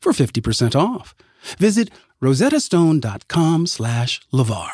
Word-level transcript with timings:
for 0.00 0.12
50% 0.12 0.74
off. 0.74 1.14
Visit 1.58 1.90
rosettastone.com 2.22 3.66
slash 3.66 4.20
LeVar. 4.32 4.70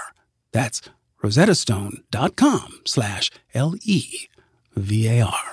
That's 0.52 0.80
rosettastone.com 1.23 2.80
slash 2.84 3.30
L-E-V-A-R. 3.55 5.51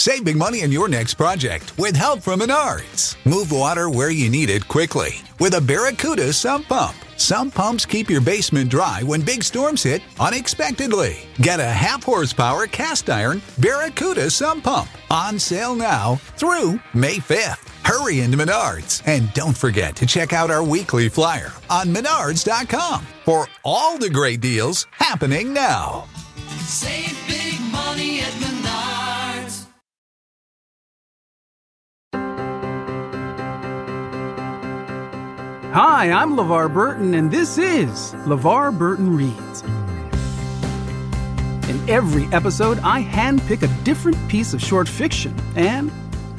Save 0.00 0.24
big 0.24 0.36
money 0.36 0.62
on 0.62 0.70
your 0.70 0.86
next 0.86 1.14
project 1.14 1.76
with 1.76 1.96
help 1.96 2.22
from 2.22 2.38
Menards. 2.40 3.16
Move 3.26 3.50
water 3.50 3.90
where 3.90 4.10
you 4.10 4.30
need 4.30 4.48
it 4.48 4.68
quickly 4.68 5.10
with 5.40 5.54
a 5.54 5.60
Barracuda 5.60 6.32
sump 6.32 6.68
pump. 6.68 6.94
Some 7.16 7.50
pumps 7.50 7.84
keep 7.84 8.08
your 8.08 8.20
basement 8.20 8.70
dry 8.70 9.02
when 9.02 9.22
big 9.22 9.42
storms 9.42 9.82
hit 9.82 10.02
unexpectedly. 10.20 11.16
Get 11.42 11.58
a 11.58 11.64
half 11.64 12.04
horsepower 12.04 12.68
cast 12.68 13.10
iron 13.10 13.42
Barracuda 13.58 14.30
sump 14.30 14.62
pump 14.64 14.88
on 15.10 15.36
sale 15.36 15.74
now 15.74 16.14
through 16.36 16.80
May 16.94 17.16
5th. 17.16 17.67
Hurry 17.84 18.20
into 18.20 18.36
Menards 18.36 19.02
and 19.06 19.32
don't 19.34 19.56
forget 19.56 19.96
to 19.96 20.06
check 20.06 20.32
out 20.32 20.50
our 20.50 20.62
weekly 20.62 21.08
flyer 21.08 21.52
on 21.70 21.88
menards.com 21.88 23.06
for 23.24 23.46
all 23.64 23.98
the 23.98 24.10
great 24.10 24.40
deals 24.40 24.86
happening 24.92 25.52
now. 25.52 26.06
Save 26.60 27.16
big 27.26 27.60
money 27.72 28.20
at 28.20 28.32
Menards. 28.32 29.66
Hi, 35.72 36.10
I'm 36.10 36.34
LeVar 36.34 36.72
Burton, 36.72 37.14
and 37.14 37.30
this 37.30 37.58
is 37.58 38.12
LeVar 38.26 38.76
Burton 38.76 39.16
Reads. 39.16 39.62
In 41.68 41.88
every 41.90 42.24
episode, 42.34 42.78
I 42.78 43.02
handpick 43.02 43.62
a 43.62 43.84
different 43.84 44.16
piece 44.28 44.54
of 44.54 44.62
short 44.62 44.88
fiction 44.88 45.34
and 45.54 45.92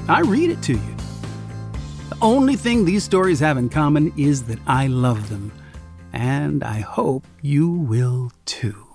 I 0.07 0.21
read 0.21 0.49
it 0.49 0.61
to 0.63 0.73
you. 0.73 0.95
Only 2.21 2.57
thing 2.57 2.83
these 2.83 3.05
stories 3.05 3.39
have 3.39 3.57
in 3.57 3.69
common 3.69 4.11
is 4.17 4.43
that 4.43 4.59
I 4.67 4.87
love 4.87 5.29
them, 5.29 5.53
and 6.11 6.65
I 6.65 6.81
hope 6.81 7.25
you 7.41 7.69
will 7.69 8.33
too. 8.43 8.85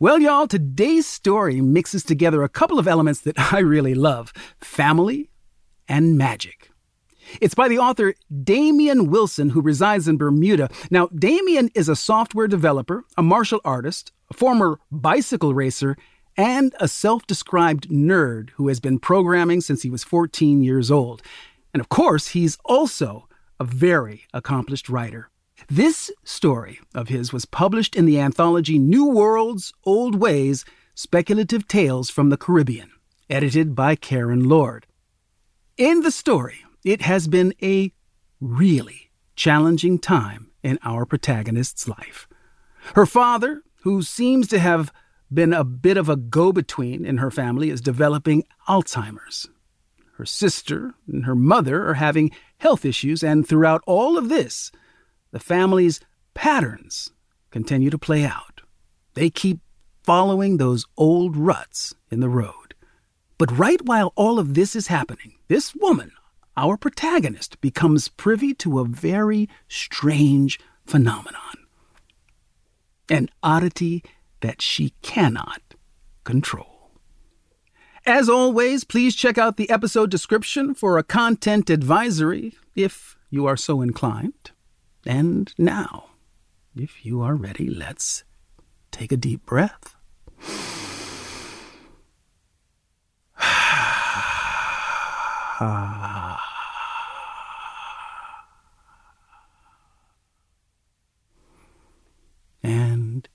Well, 0.00 0.18
y'all, 0.18 0.46
today's 0.46 1.06
story 1.06 1.60
mixes 1.60 2.02
together 2.02 2.42
a 2.42 2.48
couple 2.48 2.78
of 2.78 2.88
elements 2.88 3.20
that 3.20 3.38
I 3.52 3.58
really 3.58 3.94
love 3.94 4.32
family 4.58 5.28
and 5.86 6.16
magic. 6.16 6.70
It's 7.42 7.54
by 7.54 7.68
the 7.68 7.78
author 7.78 8.14
Damian 8.42 9.10
Wilson, 9.10 9.50
who 9.50 9.60
resides 9.60 10.08
in 10.08 10.16
Bermuda. 10.16 10.70
Now, 10.90 11.08
Damian 11.08 11.70
is 11.74 11.90
a 11.90 11.96
software 11.96 12.48
developer, 12.48 13.04
a 13.18 13.22
martial 13.22 13.60
artist, 13.66 14.12
a 14.30 14.34
former 14.34 14.80
bicycle 14.90 15.52
racer, 15.52 15.98
and 16.38 16.74
a 16.80 16.88
self 16.88 17.26
described 17.26 17.90
nerd 17.90 18.48
who 18.54 18.68
has 18.68 18.80
been 18.80 18.98
programming 18.98 19.60
since 19.60 19.82
he 19.82 19.90
was 19.90 20.04
14 20.04 20.62
years 20.62 20.90
old. 20.90 21.22
And 21.72 21.80
of 21.80 21.88
course, 21.88 22.28
he's 22.28 22.58
also 22.64 23.28
a 23.58 23.64
very 23.64 24.24
accomplished 24.32 24.88
writer. 24.88 25.30
This 25.68 26.10
story 26.24 26.80
of 26.94 27.08
his 27.08 27.32
was 27.32 27.44
published 27.44 27.94
in 27.94 28.04
the 28.04 28.18
anthology 28.18 28.78
New 28.78 29.06
Worlds, 29.06 29.72
Old 29.84 30.16
Ways 30.16 30.64
Speculative 30.94 31.66
Tales 31.66 32.10
from 32.10 32.28
the 32.28 32.36
Caribbean, 32.36 32.90
edited 33.30 33.74
by 33.74 33.94
Karen 33.94 34.48
Lord. 34.48 34.86
In 35.76 36.00
the 36.00 36.10
story, 36.10 36.64
it 36.84 37.02
has 37.02 37.28
been 37.28 37.54
a 37.62 37.92
really 38.40 39.10
challenging 39.36 39.98
time 39.98 40.50
in 40.62 40.78
our 40.84 41.06
protagonist's 41.06 41.88
life. 41.88 42.28
Her 42.94 43.06
father, 43.06 43.62
who 43.82 44.02
seems 44.02 44.48
to 44.48 44.58
have 44.58 44.92
been 45.32 45.52
a 45.52 45.64
bit 45.64 45.96
of 45.96 46.08
a 46.08 46.16
go 46.16 46.52
between 46.52 47.04
in 47.06 47.18
her 47.18 47.30
family, 47.30 47.70
is 47.70 47.80
developing 47.80 48.44
Alzheimer's. 48.68 49.48
Her 50.22 50.26
sister 50.26 50.94
and 51.08 51.24
her 51.24 51.34
mother 51.34 51.84
are 51.88 51.94
having 51.94 52.30
health 52.58 52.84
issues, 52.84 53.24
and 53.24 53.44
throughout 53.44 53.82
all 53.88 54.16
of 54.16 54.28
this, 54.28 54.70
the 55.32 55.40
family's 55.40 55.98
patterns 56.32 57.10
continue 57.50 57.90
to 57.90 57.98
play 57.98 58.24
out. 58.24 58.60
They 59.14 59.30
keep 59.30 59.58
following 60.04 60.58
those 60.58 60.86
old 60.96 61.36
ruts 61.36 61.92
in 62.08 62.20
the 62.20 62.28
road. 62.28 62.76
But 63.36 63.58
right 63.58 63.84
while 63.84 64.12
all 64.14 64.38
of 64.38 64.54
this 64.54 64.76
is 64.76 64.86
happening, 64.86 65.38
this 65.48 65.74
woman, 65.74 66.12
our 66.56 66.76
protagonist, 66.76 67.60
becomes 67.60 68.06
privy 68.06 68.54
to 68.62 68.78
a 68.78 68.84
very 68.84 69.48
strange 69.66 70.60
phenomenon 70.86 71.66
an 73.08 73.28
oddity 73.42 74.04
that 74.40 74.62
she 74.62 74.90
cannot 75.02 75.62
control. 76.22 76.71
As 78.04 78.28
always, 78.28 78.82
please 78.82 79.14
check 79.14 79.38
out 79.38 79.56
the 79.56 79.70
episode 79.70 80.10
description 80.10 80.74
for 80.74 80.98
a 80.98 81.04
content 81.04 81.70
advisory 81.70 82.54
if 82.74 83.16
you 83.30 83.46
are 83.46 83.56
so 83.56 83.80
inclined. 83.80 84.50
And 85.06 85.54
now, 85.56 86.06
if 86.74 87.06
you 87.06 87.22
are 87.22 87.36
ready, 87.36 87.70
let's 87.70 88.24
take 88.90 89.12
a 89.12 89.16
deep 89.16 89.46
breath. 89.46 89.94
and 102.64 103.28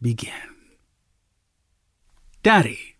begin. 0.00 0.32
Daddy 2.42 2.95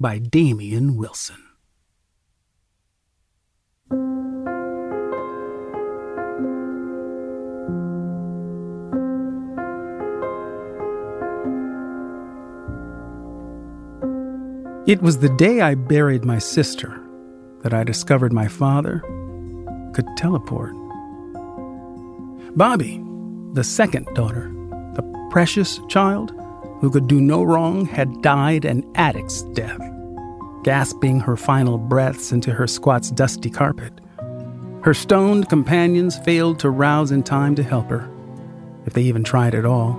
by 0.00 0.18
Damian 0.18 0.96
Wilson. 0.96 1.42
It 14.86 15.02
was 15.02 15.18
the 15.18 15.28
day 15.36 15.60
I 15.60 15.74
buried 15.74 16.24
my 16.24 16.38
sister 16.38 16.98
that 17.62 17.74
I 17.74 17.84
discovered 17.84 18.32
my 18.32 18.48
father 18.48 19.00
could 19.92 20.06
teleport. 20.16 20.72
Bobby, 22.56 23.02
the 23.52 23.64
second 23.64 24.06
daughter, 24.14 24.50
the 24.94 25.28
precious 25.30 25.78
child 25.88 26.32
who 26.80 26.90
could 26.90 27.08
do 27.08 27.20
no 27.20 27.42
wrong, 27.42 27.86
had 27.86 28.22
died 28.22 28.64
an 28.64 28.88
addict's 28.94 29.42
death, 29.54 29.80
gasping 30.62 31.20
her 31.20 31.36
final 31.36 31.78
breaths 31.78 32.32
into 32.32 32.52
her 32.52 32.66
squat's 32.66 33.10
dusty 33.10 33.50
carpet. 33.50 33.92
Her 34.82 34.94
stoned 34.94 35.48
companions 35.48 36.18
failed 36.18 36.60
to 36.60 36.70
rouse 36.70 37.10
in 37.10 37.22
time 37.22 37.54
to 37.56 37.62
help 37.62 37.88
her, 37.90 38.08
if 38.86 38.92
they 38.92 39.02
even 39.02 39.24
tried 39.24 39.54
at 39.54 39.64
all. 39.64 39.98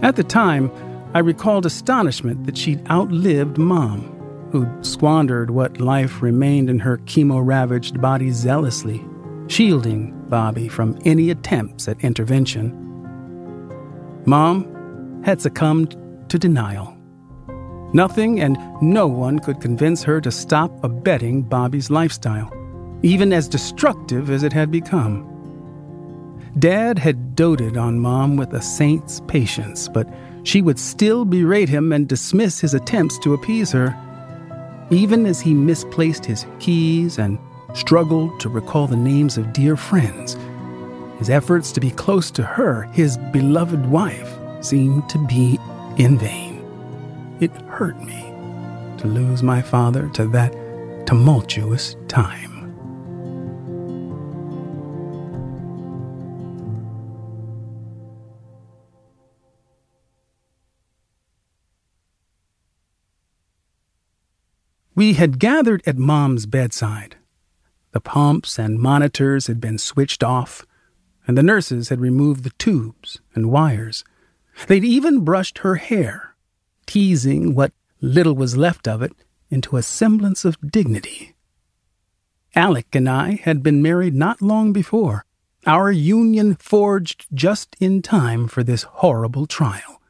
At 0.00 0.16
the 0.16 0.24
time, 0.24 0.70
I 1.12 1.18
recalled 1.18 1.66
astonishment 1.66 2.46
that 2.46 2.56
she'd 2.56 2.88
outlived 2.88 3.58
Mom, 3.58 4.14
who'd 4.52 4.86
squandered 4.86 5.50
what 5.50 5.80
life 5.80 6.22
remained 6.22 6.70
in 6.70 6.78
her 6.78 6.98
chemo 6.98 7.44
ravaged 7.44 8.00
body 8.00 8.30
zealously, 8.30 9.04
shielding 9.48 10.14
Bobby 10.28 10.68
from 10.68 10.98
any 11.04 11.30
attempts 11.30 11.88
at 11.88 12.02
intervention. 12.04 12.87
Mom 14.28 15.22
had 15.24 15.40
succumbed 15.40 15.96
to 16.28 16.38
denial. 16.38 16.94
Nothing 17.94 18.40
and 18.40 18.58
no 18.82 19.06
one 19.06 19.38
could 19.38 19.58
convince 19.58 20.02
her 20.02 20.20
to 20.20 20.30
stop 20.30 20.70
abetting 20.84 21.40
Bobby's 21.40 21.88
lifestyle, 21.88 22.52
even 23.02 23.32
as 23.32 23.48
destructive 23.48 24.28
as 24.28 24.42
it 24.42 24.52
had 24.52 24.70
become. 24.70 25.24
Dad 26.58 26.98
had 26.98 27.36
doted 27.36 27.78
on 27.78 28.00
Mom 28.00 28.36
with 28.36 28.52
a 28.52 28.60
saint's 28.60 29.22
patience, 29.28 29.88
but 29.88 30.06
she 30.42 30.60
would 30.60 30.78
still 30.78 31.24
berate 31.24 31.70
him 31.70 31.90
and 31.90 32.06
dismiss 32.06 32.60
his 32.60 32.74
attempts 32.74 33.18
to 33.20 33.32
appease 33.32 33.72
her, 33.72 33.96
even 34.90 35.24
as 35.24 35.40
he 35.40 35.54
misplaced 35.54 36.26
his 36.26 36.44
keys 36.60 37.18
and 37.18 37.38
struggled 37.72 38.38
to 38.40 38.50
recall 38.50 38.86
the 38.86 38.94
names 38.94 39.38
of 39.38 39.54
dear 39.54 39.74
friends. 39.74 40.36
His 41.18 41.30
efforts 41.30 41.72
to 41.72 41.80
be 41.80 41.90
close 41.90 42.30
to 42.32 42.44
her, 42.44 42.82
his 42.92 43.16
beloved 43.32 43.84
wife, 43.86 44.32
seemed 44.60 45.08
to 45.08 45.18
be 45.26 45.58
in 45.96 46.16
vain. 46.16 46.64
It 47.40 47.50
hurt 47.62 48.00
me 48.02 48.32
to 48.98 49.08
lose 49.08 49.42
my 49.42 49.60
father 49.60 50.08
to 50.10 50.26
that 50.28 50.52
tumultuous 51.06 51.96
time. 52.06 52.58
We 64.94 65.12
had 65.12 65.38
gathered 65.38 65.82
at 65.86 65.96
Mom's 65.96 66.46
bedside. 66.46 67.16
The 67.92 68.00
pumps 68.00 68.58
and 68.58 68.78
monitors 68.78 69.46
had 69.46 69.60
been 69.60 69.78
switched 69.78 70.24
off, 70.24 70.66
and 71.28 71.36
the 71.36 71.42
nurses 71.42 71.90
had 71.90 72.00
removed 72.00 72.42
the 72.42 72.50
tubes 72.58 73.20
and 73.34 73.52
wires. 73.52 74.02
They'd 74.66 74.84
even 74.84 75.20
brushed 75.20 75.58
her 75.58 75.76
hair, 75.76 76.34
teasing 76.86 77.54
what 77.54 77.72
little 78.00 78.34
was 78.34 78.56
left 78.56 78.88
of 78.88 79.02
it 79.02 79.12
into 79.50 79.76
a 79.76 79.82
semblance 79.82 80.46
of 80.46 80.56
dignity. 80.72 81.36
Alec 82.54 82.94
and 82.94 83.08
I 83.08 83.40
had 83.42 83.62
been 83.62 83.82
married 83.82 84.14
not 84.14 84.40
long 84.40 84.72
before, 84.72 85.26
our 85.66 85.92
union 85.92 86.56
forged 86.56 87.26
just 87.34 87.76
in 87.78 88.00
time 88.00 88.48
for 88.48 88.64
this 88.64 88.84
horrible 88.84 89.46
trial. 89.46 90.00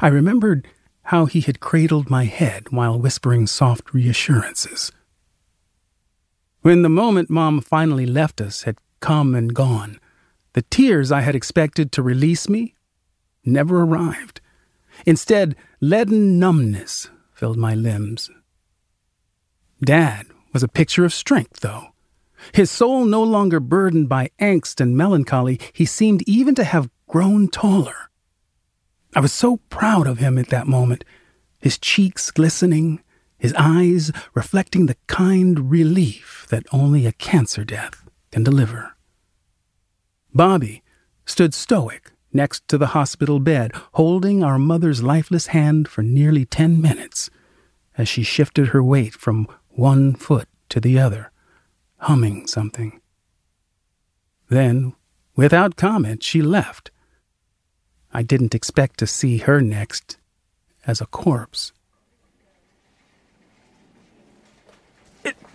I 0.00 0.08
remembered 0.08 0.68
how 1.04 1.24
he 1.24 1.40
had 1.40 1.60
cradled 1.60 2.10
my 2.10 2.24
head 2.24 2.70
while 2.70 2.98
whispering 2.98 3.46
soft 3.46 3.94
reassurances. 3.94 4.92
When 6.60 6.82
the 6.82 6.88
moment 6.88 7.30
Mom 7.30 7.60
finally 7.60 8.06
left 8.06 8.40
us 8.40 8.62
had 8.62 8.78
come 9.04 9.34
and 9.34 9.52
gone, 9.52 10.00
the 10.54 10.62
tears 10.62 11.12
I 11.12 11.20
had 11.20 11.34
expected 11.34 11.92
to 11.92 12.02
release 12.02 12.48
me 12.48 12.74
never 13.44 13.82
arrived. 13.82 14.40
Instead, 15.04 15.56
leaden 15.78 16.38
numbness 16.38 17.10
filled 17.34 17.58
my 17.58 17.74
limbs. 17.74 18.30
Dad 19.84 20.24
was 20.54 20.62
a 20.62 20.68
picture 20.68 21.04
of 21.04 21.12
strength, 21.12 21.60
though. 21.60 21.88
His 22.52 22.70
soul 22.70 23.04
no 23.04 23.22
longer 23.22 23.60
burdened 23.60 24.08
by 24.08 24.30
angst 24.40 24.80
and 24.80 24.96
melancholy, 24.96 25.60
he 25.74 25.84
seemed 25.84 26.22
even 26.26 26.54
to 26.54 26.64
have 26.64 26.88
grown 27.06 27.48
taller. 27.48 28.08
I 29.14 29.20
was 29.20 29.34
so 29.34 29.58
proud 29.68 30.06
of 30.06 30.16
him 30.16 30.38
at 30.38 30.48
that 30.48 30.66
moment, 30.66 31.04
his 31.60 31.76
cheeks 31.76 32.30
glistening, 32.30 33.02
his 33.36 33.52
eyes 33.58 34.10
reflecting 34.32 34.86
the 34.86 34.96
kind 35.08 35.70
relief 35.70 36.46
that 36.48 36.64
only 36.72 37.04
a 37.04 37.12
cancer 37.12 37.66
death 37.66 38.08
can 38.32 38.42
deliver. 38.42 38.93
Bobby 40.34 40.82
stood 41.24 41.54
stoic 41.54 42.12
next 42.32 42.66
to 42.68 42.76
the 42.76 42.88
hospital 42.88 43.38
bed, 43.38 43.70
holding 43.92 44.42
our 44.42 44.58
mother's 44.58 45.02
lifeless 45.02 45.48
hand 45.48 45.86
for 45.86 46.02
nearly 46.02 46.44
ten 46.44 46.82
minutes 46.82 47.30
as 47.96 48.08
she 48.08 48.24
shifted 48.24 48.68
her 48.68 48.82
weight 48.82 49.14
from 49.14 49.46
one 49.70 50.14
foot 50.14 50.48
to 50.68 50.80
the 50.80 50.98
other, 50.98 51.30
humming 51.98 52.46
something. 52.48 53.00
Then, 54.48 54.94
without 55.36 55.76
comment, 55.76 56.24
she 56.24 56.42
left, 56.42 56.90
I 58.12 58.22
didn't 58.22 58.54
expect 58.54 58.98
to 58.98 59.06
see 59.06 59.38
her 59.38 59.60
next 59.60 60.18
as 60.86 61.00
a 61.00 61.06
corpse. 61.06 61.72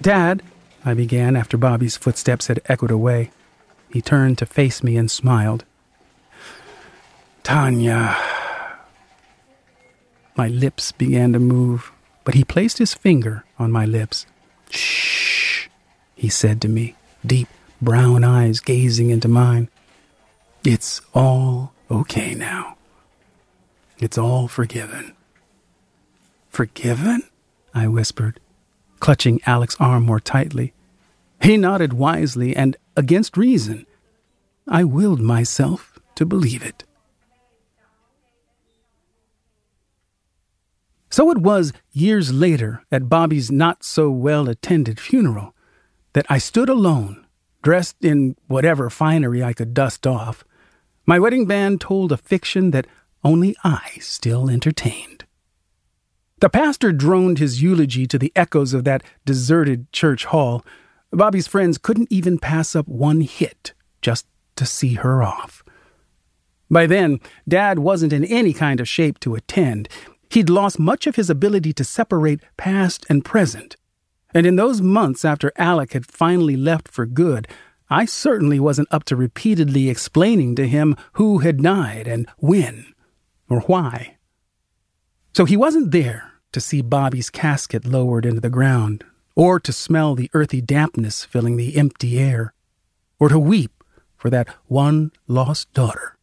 Dad, 0.02 0.42
I 0.86 0.94
began 0.94 1.36
after 1.36 1.58
Bobby's 1.58 1.98
footsteps 1.98 2.48
had 2.48 2.62
echoed 2.66 2.92
away. 2.92 3.32
He 3.92 4.02
turned 4.02 4.38
to 4.38 4.46
face 4.46 4.84
me 4.84 4.98
and 4.98 5.10
smiled. 5.10 5.66
Tanya. 7.44 8.16
My 10.36 10.48
lips 10.48 10.92
began 10.92 11.34
to 11.34 11.40
move, 11.40 11.92
but 12.24 12.36
he 12.36 12.44
placed 12.44 12.78
his 12.78 12.94
finger 12.94 13.44
on 13.58 13.72
my 13.72 13.86
lips. 13.86 14.26
Shh, 14.70 15.68
he 16.16 16.30
said 16.30 16.62
to 16.62 16.70
me, 16.70 16.96
deep 17.26 17.48
brown 17.82 18.24
eyes 18.24 18.60
gazing 18.60 19.10
into 19.10 19.28
mine. 19.28 19.70
It's 20.64 21.02
all 21.14 21.74
okay 21.90 22.36
now. 22.36 22.78
It's 23.98 24.18
all 24.18 24.48
forgiven. 24.48 25.14
Forgiven? 26.50 27.24
I 27.74 27.88
whispered, 27.88 28.40
clutching 29.00 29.42
Alec's 29.46 29.76
arm 29.80 30.04
more 30.04 30.20
tightly. 30.20 30.74
He 31.42 31.58
nodded 31.58 31.94
wisely 31.94 32.56
and 32.56 32.76
against 33.00 33.38
reason. 33.38 33.86
I 34.68 34.84
willed 34.84 35.22
myself 35.22 35.98
to 36.16 36.26
believe 36.26 36.62
it. 36.62 36.84
So 41.10 41.32
it 41.32 41.38
was 41.38 41.72
years 41.94 42.34
later 42.34 42.84
at 42.92 43.08
Bobby's 43.08 43.50
not 43.50 43.86
so 43.86 44.12
well 44.12 44.50
attended 44.50 45.00
funeral 45.00 45.56
that 46.12 46.26
I 46.30 46.40
stood 46.40 46.68
alone, 46.68 47.26
dressed 47.64 48.04
in 48.04 48.36
whatever 48.48 48.90
finery 48.90 49.42
I 49.42 49.54
could 49.54 49.74
dust 49.74 50.06
off, 50.06 50.44
my 51.06 51.20
wedding 51.20 51.46
band 51.46 51.80
told 51.80 52.12
a 52.12 52.18
fiction 52.18 52.72
that 52.72 52.86
only 53.24 53.56
I 53.64 53.98
still 54.02 54.50
entertained. 54.50 55.24
The 56.42 56.50
pastor 56.50 56.92
droned 56.92 57.40
his 57.40 57.62
eulogy 57.62 58.06
to 58.08 58.20
the 58.20 58.34
echoes 58.36 58.74
of 58.74 58.84
that 58.84 59.04
deserted 59.26 59.92
church 59.94 60.26
hall. 60.26 60.66
Bobby's 61.12 61.48
friends 61.48 61.78
couldn't 61.78 62.12
even 62.12 62.38
pass 62.38 62.76
up 62.76 62.88
one 62.88 63.22
hit 63.22 63.74
just 64.02 64.28
to 64.56 64.66
see 64.66 64.96
her 64.96 65.24
off. 65.24 65.64
By 66.70 66.86
then, 66.86 67.20
Dad 67.48 67.80
wasn't 67.80 68.14
in 68.14 68.24
any 68.26 68.54
kind 68.54 68.80
of 68.80 68.88
shape 68.88 69.20
to 69.22 69.36
attend. 69.36 69.90
He'd 70.30 70.50
lost 70.50 70.80
much 70.80 71.08
of 71.08 71.16
his 71.16 71.30
ability 71.30 71.74
to 71.74 71.84
separate 71.84 72.42
past 72.58 73.06
and 73.10 73.26
present. 73.26 73.76
And 74.34 74.46
in 74.46 74.56
those 74.56 74.82
months 74.82 75.26
after 75.26 75.52
Alec 75.58 75.94
had 75.94 76.06
finally 76.06 76.56
left 76.56 76.88
for 76.88 77.08
good, 77.08 77.48
I 77.90 78.06
certainly 78.06 78.60
wasn't 78.60 78.90
up 78.92 79.04
to 79.06 79.16
repeatedly 79.16 79.90
explaining 79.90 80.56
to 80.56 80.68
him 80.68 80.96
who 81.14 81.40
had 81.40 81.64
died 81.64 82.08
and 82.08 82.28
when 82.38 82.94
or 83.50 83.62
why. 83.62 84.18
So 85.34 85.46
he 85.46 85.58
wasn't 85.58 85.92
there 85.92 86.34
to 86.52 86.62
see 86.62 86.82
Bobby's 86.82 87.32
casket 87.32 87.86
lowered 87.86 88.26
into 88.26 88.42
the 88.42 88.50
ground, 88.50 89.04
or 89.40 89.58
to 89.58 89.72
smell 89.72 90.16
the 90.16 90.30
earthy 90.34 90.60
dampness 90.60 91.24
filling 91.24 91.56
the 91.56 91.78
empty 91.78 92.20
air, 92.20 92.54
or 93.22 93.30
to 93.30 93.40
weep 93.40 93.86
for 94.18 94.30
that 94.30 94.50
one 94.68 95.14
lost 95.30 95.72
daughter. 95.74 96.18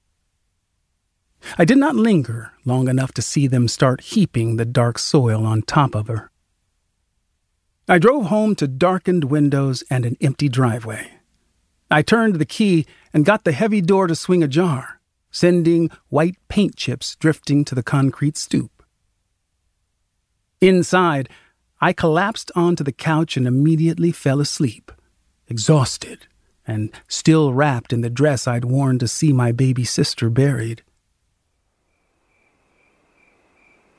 I 1.56 1.64
did 1.64 1.78
not 1.78 1.96
linger 1.96 2.52
long 2.66 2.88
enough 2.88 3.12
to 3.12 3.22
see 3.22 3.46
them 3.46 3.68
start 3.68 4.02
heaping 4.02 4.56
the 4.56 4.66
dark 4.66 4.98
soil 4.98 5.46
on 5.46 5.62
top 5.62 5.94
of 5.94 6.08
her. 6.08 6.30
I 7.88 7.98
drove 7.98 8.26
home 8.26 8.54
to 8.56 8.68
darkened 8.68 9.24
windows 9.24 9.82
and 9.88 10.04
an 10.04 10.18
empty 10.20 10.50
driveway. 10.50 11.12
I 11.90 12.02
turned 12.02 12.34
the 12.34 12.44
key 12.44 12.84
and 13.14 13.24
got 13.24 13.44
the 13.44 13.52
heavy 13.52 13.80
door 13.80 14.08
to 14.08 14.14
swing 14.14 14.42
ajar, 14.42 15.00
sending 15.30 15.88
white 16.10 16.36
paint 16.48 16.76
chips 16.76 17.16
drifting 17.16 17.64
to 17.64 17.74
the 17.74 17.82
concrete 17.82 18.36
stoop. 18.36 18.82
Inside, 20.60 21.30
I 21.80 21.92
collapsed 21.92 22.50
onto 22.54 22.82
the 22.82 22.92
couch 22.92 23.36
and 23.36 23.46
immediately 23.46 24.12
fell 24.12 24.40
asleep, 24.40 24.92
exhausted 25.48 26.26
and 26.66 26.90
still 27.08 27.52
wrapped 27.52 27.92
in 27.92 28.00
the 28.00 28.10
dress 28.10 28.46
I'd 28.48 28.64
worn 28.64 28.98
to 28.98 29.08
see 29.08 29.32
my 29.32 29.52
baby 29.52 29.84
sister 29.84 30.28
buried. 30.28 30.82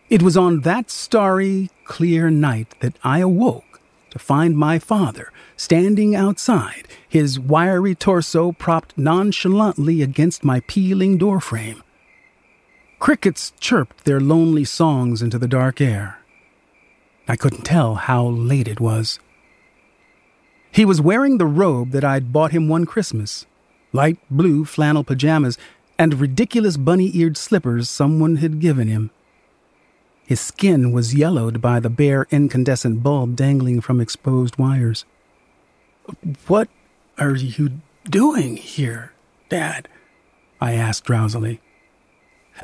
It 0.10 0.22
was 0.22 0.38
on 0.38 0.62
that 0.62 0.90
starry, 0.90 1.70
clear 1.86 2.30
night 2.30 2.76
that 2.80 2.96
I 3.04 3.20
awoke 3.20 3.82
to 4.12 4.20
find 4.20 4.58
my 4.58 4.80
father 4.80 5.32
standing 5.58 6.16
outside, 6.16 6.88
his 7.08 7.40
wiry 7.40 7.94
torso 7.94 8.52
propped 8.54 8.98
nonchalantly 8.98 10.02
against 10.02 10.44
my 10.44 10.62
peeling 10.62 11.18
doorframe. 11.18 11.84
Crickets 13.00 13.52
chirped 13.60 14.06
their 14.06 14.20
lonely 14.20 14.64
songs 14.64 15.22
into 15.22 15.38
the 15.38 15.48
dark 15.48 15.82
air. 15.82 16.20
I 17.28 17.36
couldn't 17.36 17.64
tell 17.64 17.96
how 17.96 18.26
late 18.26 18.68
it 18.68 18.80
was. 18.80 19.20
He 20.72 20.86
was 20.86 21.02
wearing 21.02 21.38
the 21.38 21.46
robe 21.46 21.92
that 21.92 22.04
I'd 22.04 22.32
bought 22.32 22.52
him 22.52 22.68
one 22.68 22.86
Christmas 22.86 23.46
light 23.94 24.18
blue 24.30 24.66
flannel 24.66 25.04
pajamas 25.04 25.58
and 25.98 26.20
ridiculous 26.20 26.78
bunny 26.78 27.10
eared 27.16 27.38
slippers 27.38 27.90
someone 27.90 28.38
had 28.38 28.60
given 28.60 28.88
him. 28.88 29.10
His 30.26 30.40
skin 30.40 30.92
was 30.92 31.16
yellowed 31.16 31.62
by 31.62 31.80
the 31.80 31.90
bare 31.90 32.28
incandescent 32.30 33.02
bulb 33.02 33.36
dangling 33.36 33.82
from 33.82 34.02
exposed 34.02 34.58
wires. 34.58 35.06
What 36.48 36.70
are 37.18 37.36
you 37.36 37.80
doing 38.04 38.58
here, 38.58 39.14
Dad? 39.50 39.88
I 40.60 40.74
asked 40.74 41.06
drowsily. 41.06 41.62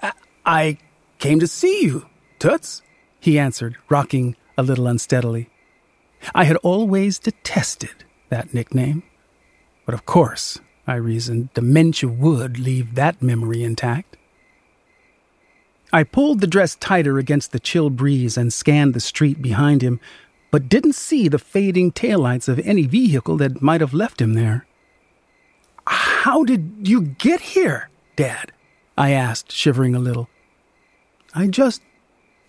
I, 0.01 0.12
I 0.46 0.77
came 1.20 1.39
to 1.39 1.48
see 1.48 1.84
you, 1.84 2.05
Toots, 2.39 2.82
he 3.20 3.39
answered, 3.39 3.77
rocking 3.89 4.36
a 4.57 4.63
little 4.63 4.88
unsteadily. 4.88 5.50
I 6.33 6.45
had 6.45 6.57
always 6.57 7.19
detested 7.19 8.03
that 8.29 8.53
nickname. 8.53 9.03
But 9.86 9.95
of 9.95 10.05
course, 10.05 10.60
I 10.88 10.95
reasoned, 10.95 11.53
dementia 11.53 12.10
would 12.10 12.60
leave 12.60 12.95
that 12.95 13.22
memory 13.22 13.63
intact. 13.63 14.17
I 15.91 16.03
pulled 16.03 16.41
the 16.41 16.48
dress 16.48 16.75
tighter 16.75 17.19
against 17.19 17.51
the 17.51 17.60
chill 17.60 17.89
breeze 17.89 18.38
and 18.38 18.51
scanned 18.51 18.93
the 18.93 19.00
street 19.00 19.41
behind 19.41 19.81
him, 19.81 20.00
but 20.50 20.69
didn't 20.69 20.95
see 20.95 21.27
the 21.27 21.39
fading 21.39 21.91
taillights 21.91 22.48
of 22.48 22.60
any 22.60 22.88
vehicle 22.88 23.38
that 23.38 23.62
might 23.62 23.81
have 23.81 23.93
left 23.93 24.19
him 24.19 24.33
there. 24.33 24.65
How 25.86 26.43
did 26.43 26.88
you 26.88 27.01
get 27.01 27.41
here, 27.41 27.89
Dad? 28.15 28.51
I 28.98 29.12
asked, 29.12 29.51
shivering 29.51 29.95
a 29.95 30.00
little. 30.00 30.29
I 31.36 31.48
just 31.48 31.81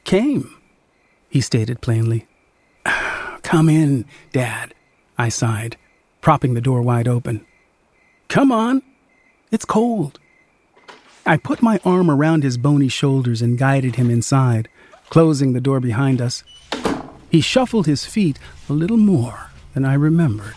came, 0.04 0.56
he 1.34 1.40
stated 1.40 1.80
plainly. 1.80 2.28
Come 3.42 3.68
in, 3.68 4.04
Dad, 4.30 4.72
I 5.18 5.30
sighed, 5.30 5.76
propping 6.20 6.54
the 6.54 6.60
door 6.60 6.80
wide 6.80 7.08
open. 7.08 7.44
Come 8.28 8.52
on, 8.52 8.82
it's 9.50 9.64
cold. 9.64 10.20
I 11.26 11.36
put 11.36 11.60
my 11.60 11.80
arm 11.84 12.08
around 12.08 12.44
his 12.44 12.56
bony 12.56 12.86
shoulders 12.86 13.42
and 13.42 13.58
guided 13.58 13.96
him 13.96 14.10
inside, 14.10 14.68
closing 15.10 15.54
the 15.54 15.60
door 15.60 15.80
behind 15.80 16.22
us. 16.22 16.44
He 17.28 17.40
shuffled 17.40 17.86
his 17.86 18.04
feet 18.04 18.38
a 18.68 18.72
little 18.72 18.96
more 18.96 19.50
than 19.74 19.84
I 19.84 19.94
remembered. 19.94 20.54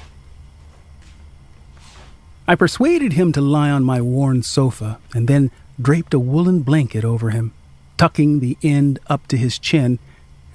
I 2.47 2.53
persuaded 2.53 3.13
him 3.13 3.31
to 3.31 3.41
lie 3.41 3.71
on 3.71 3.83
my 3.83 3.99
worn 3.99 4.43
sofa 4.43 4.99
and 5.15 5.27
then 5.27 5.49
draped 5.81 6.13
a 6.13 6.19
woolen 6.19 6.59
blanket 6.61 7.03
over 7.03 7.31
him, 7.31 7.51
tucking 7.97 8.41
the 8.41 8.59
end 8.61 8.99
up 9.07 9.25
to 9.29 9.37
his 9.37 9.57
chin 9.57 9.97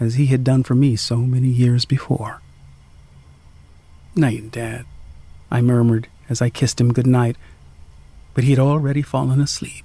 as 0.02 0.14
he 0.14 0.26
had 0.26 0.44
done 0.44 0.62
for 0.62 0.74
me 0.74 0.96
so 0.96 1.16
many 1.16 1.48
years 1.48 1.84
before. 1.84 2.42
Night, 4.14 4.50
Dad, 4.50 4.84
I 5.50 5.60
murmured 5.60 6.08
as 6.28 6.42
I 6.42 6.50
kissed 6.50 6.80
him 6.80 6.92
good 6.92 7.06
night, 7.06 7.36
but 8.34 8.44
he 8.44 8.50
had 8.50 8.58
already 8.58 9.02
fallen 9.02 9.40
asleep. 9.40 9.84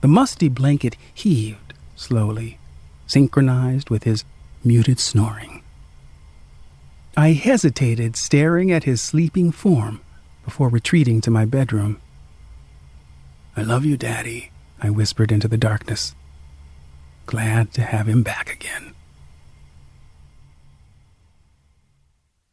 The 0.00 0.08
musty 0.08 0.48
blanket 0.48 0.96
heaved 1.12 1.72
slowly, 1.96 2.58
synchronized 3.06 3.90
with 3.90 4.04
his 4.04 4.24
muted 4.62 4.98
snoring. 4.98 5.62
I 7.16 7.32
hesitated, 7.32 8.16
staring 8.16 8.72
at 8.72 8.84
his 8.84 9.00
sleeping 9.00 9.52
form 9.52 10.00
before 10.44 10.68
retreating 10.68 11.20
to 11.22 11.30
my 11.30 11.44
bedroom. 11.44 12.00
I 13.56 13.62
love 13.62 13.84
you, 13.84 13.96
Daddy, 13.96 14.50
I 14.82 14.90
whispered 14.90 15.30
into 15.30 15.48
the 15.48 15.56
darkness. 15.56 16.14
Glad 17.26 17.72
to 17.74 17.82
have 17.82 18.08
him 18.08 18.22
back 18.22 18.52
again. 18.52 18.94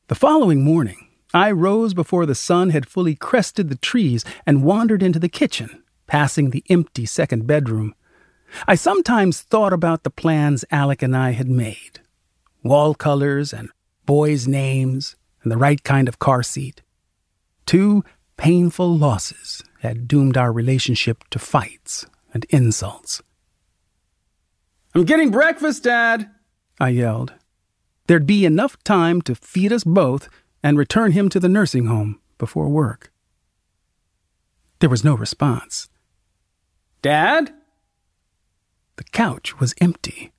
The 0.08 0.16
following 0.16 0.64
morning, 0.64 1.08
I 1.34 1.52
rose 1.52 1.94
before 1.94 2.26
the 2.26 2.36
sun 2.36 2.72
had 2.72 2.90
fully 2.90 3.16
crested 3.16 3.70
the 3.70 3.76
trees 3.78 4.26
and 4.46 4.64
wandered 4.64 5.02
into 5.02 5.20
the 5.20 5.30
kitchen, 5.30 5.84
passing 6.08 6.50
the 6.50 6.64
empty 6.70 7.06
second 7.06 7.48
bedroom. 7.48 7.96
I 8.68 8.76
sometimes 8.76 9.42
thought 9.42 9.72
about 9.72 10.04
the 10.04 10.10
plans 10.10 10.66
Alec 10.72 11.02
and 11.02 11.16
I 11.16 11.32
had 11.32 11.48
made 11.48 12.02
wall 12.64 12.94
colors 12.94 13.54
and 13.54 13.70
boys' 14.06 14.48
names 14.48 15.16
and 15.44 15.52
the 15.52 15.58
right 15.58 15.82
kind 15.84 16.08
of 16.08 16.20
car 16.20 16.44
seat. 16.44 16.82
Two 17.66 18.04
painful 18.38 18.98
losses 18.98 19.64
had 19.80 20.08
doomed 20.08 20.38
our 20.38 20.52
relationship 20.52 21.24
to 21.30 21.40
fights 21.40 22.06
and 22.34 22.46
insults. 22.50 23.22
I'm 24.94 25.06
getting 25.06 25.32
breakfast, 25.32 25.84
Dad, 25.84 26.30
I 26.80 26.90
yelled. 26.90 27.34
There'd 28.08 28.28
be 28.28 28.46
enough 28.46 28.82
time 28.84 29.22
to 29.24 29.36
feed 29.36 29.72
us 29.72 29.84
both 29.84 30.28
and 30.62 30.78
return 30.78 31.14
him 31.14 31.30
to 31.30 31.40
the 31.40 31.48
nursing 31.48 31.86
home 31.86 32.20
before 32.38 32.68
work. 32.68 33.12
There 34.80 34.90
was 34.90 35.04
no 35.04 35.14
response. 35.14 35.88
Dad? 37.02 37.54
The 38.98 39.04
couch 39.06 39.60
was 39.60 39.74
empty. 39.80 40.32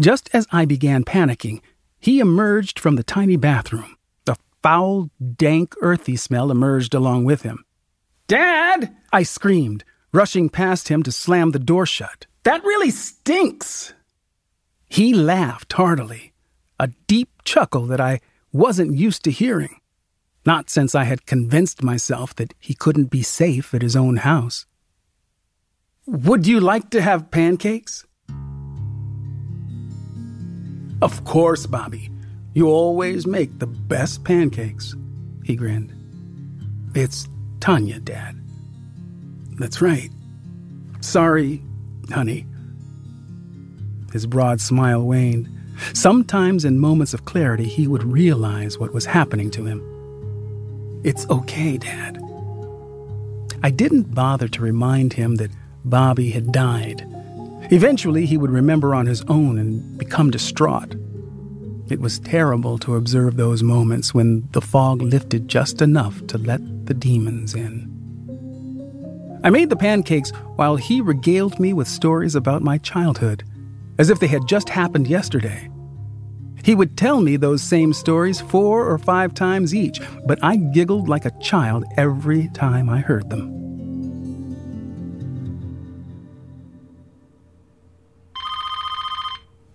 Just 0.00 0.28
as 0.32 0.46
I 0.50 0.64
began 0.64 1.04
panicking, 1.04 1.60
he 2.00 2.18
emerged 2.18 2.78
from 2.78 2.96
the 2.96 3.04
tiny 3.04 3.36
bathroom. 3.36 3.96
The 4.24 4.36
foul, 4.62 5.10
dank, 5.36 5.74
earthy 5.80 6.16
smell 6.16 6.50
emerged 6.50 6.94
along 6.94 7.24
with 7.24 7.42
him. 7.42 7.64
Dad! 8.26 8.94
I 9.12 9.22
screamed, 9.22 9.84
rushing 10.12 10.48
past 10.48 10.88
him 10.88 11.02
to 11.02 11.12
slam 11.12 11.50
the 11.50 11.58
door 11.58 11.86
shut. 11.86 12.26
That 12.44 12.64
really 12.64 12.90
stinks! 12.90 13.92
He 14.88 15.12
laughed 15.12 15.72
heartily, 15.74 16.32
a 16.80 16.88
deep 17.06 17.28
chuckle 17.44 17.86
that 17.86 18.00
I 18.00 18.20
wasn't 18.52 18.96
used 18.96 19.22
to 19.24 19.30
hearing, 19.30 19.80
not 20.46 20.70
since 20.70 20.94
I 20.94 21.04
had 21.04 21.26
convinced 21.26 21.82
myself 21.82 22.34
that 22.36 22.54
he 22.58 22.74
couldn't 22.74 23.10
be 23.10 23.22
safe 23.22 23.74
at 23.74 23.82
his 23.82 23.96
own 23.96 24.16
house. 24.18 24.64
Would 26.06 26.46
you 26.46 26.58
like 26.58 26.88
to 26.90 27.02
have 27.02 27.30
pancakes? 27.30 28.06
Of 31.02 31.24
course, 31.24 31.66
Bobby. 31.66 32.10
You 32.54 32.68
always 32.68 33.26
make 33.26 33.58
the 33.58 33.66
best 33.66 34.24
pancakes, 34.24 34.96
he 35.44 35.54
grinned. 35.54 35.92
It's 36.94 37.28
Tanya, 37.60 38.00
Dad. 38.00 38.34
That's 39.58 39.80
right. 39.80 40.10
Sorry, 41.00 41.62
honey. 42.10 42.46
His 44.12 44.26
broad 44.26 44.60
smile 44.60 45.02
waned. 45.02 45.48
Sometimes, 45.92 46.64
in 46.64 46.78
moments 46.78 47.14
of 47.14 47.24
clarity, 47.24 47.64
he 47.64 47.86
would 47.86 48.02
realize 48.02 48.78
what 48.78 48.94
was 48.94 49.06
happening 49.06 49.50
to 49.52 49.64
him. 49.64 51.00
It's 51.04 51.28
okay, 51.30 51.78
Dad. 51.78 52.22
I 53.62 53.70
didn't 53.70 54.14
bother 54.14 54.48
to 54.48 54.62
remind 54.62 55.12
him 55.12 55.36
that 55.36 55.50
Bobby 55.84 56.30
had 56.30 56.52
died. 56.52 57.04
Eventually, 57.70 58.26
he 58.26 58.36
would 58.36 58.50
remember 58.50 58.94
on 58.94 59.06
his 59.06 59.22
own 59.28 59.58
and 59.58 59.98
become 59.98 60.30
distraught. 60.30 60.94
It 61.88 62.00
was 62.00 62.18
terrible 62.18 62.78
to 62.78 62.96
observe 62.96 63.36
those 63.36 63.62
moments 63.62 64.14
when 64.14 64.48
the 64.52 64.60
fog 64.60 65.02
lifted 65.02 65.48
just 65.48 65.80
enough 65.80 66.26
to 66.28 66.38
let 66.38 66.86
the 66.86 66.94
demons 66.94 67.54
in. 67.54 67.97
I 69.44 69.50
made 69.50 69.70
the 69.70 69.76
pancakes 69.76 70.30
while 70.56 70.76
he 70.76 71.00
regaled 71.00 71.60
me 71.60 71.72
with 71.72 71.86
stories 71.86 72.34
about 72.34 72.62
my 72.62 72.78
childhood, 72.78 73.44
as 73.98 74.10
if 74.10 74.18
they 74.18 74.26
had 74.26 74.48
just 74.48 74.68
happened 74.68 75.06
yesterday. 75.06 75.70
He 76.64 76.74
would 76.74 76.96
tell 76.96 77.20
me 77.20 77.36
those 77.36 77.62
same 77.62 77.92
stories 77.92 78.40
four 78.40 78.84
or 78.86 78.98
five 78.98 79.34
times 79.34 79.74
each, 79.74 80.00
but 80.26 80.42
I 80.42 80.56
giggled 80.56 81.08
like 81.08 81.24
a 81.24 81.38
child 81.40 81.84
every 81.96 82.48
time 82.48 82.90
I 82.90 82.98
heard 82.98 83.30
them. 83.30 83.54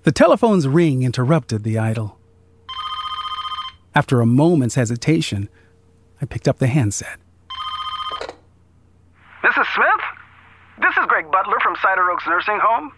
The 0.03 0.11
telephone's 0.11 0.67
ring 0.67 1.03
interrupted 1.03 1.63
the 1.63 1.79
idyll. 1.79 2.17
After 3.95 4.19
a 4.19 4.25
moment's 4.25 4.75
hesitation, 4.75 5.47
I 6.21 6.25
picked 6.25 6.49
up 6.49 6.59
the 6.59 6.67
handset. 6.67 7.22
Mrs. 9.43 9.65
Smith? 9.75 10.01
This 10.79 10.95
is 10.97 11.05
Greg 11.07 11.29
Butler 11.31 11.57
from 11.61 11.75
Cider 11.81 12.09
Oaks 12.11 12.25
Nursing 12.27 12.59
Home. 12.61 12.91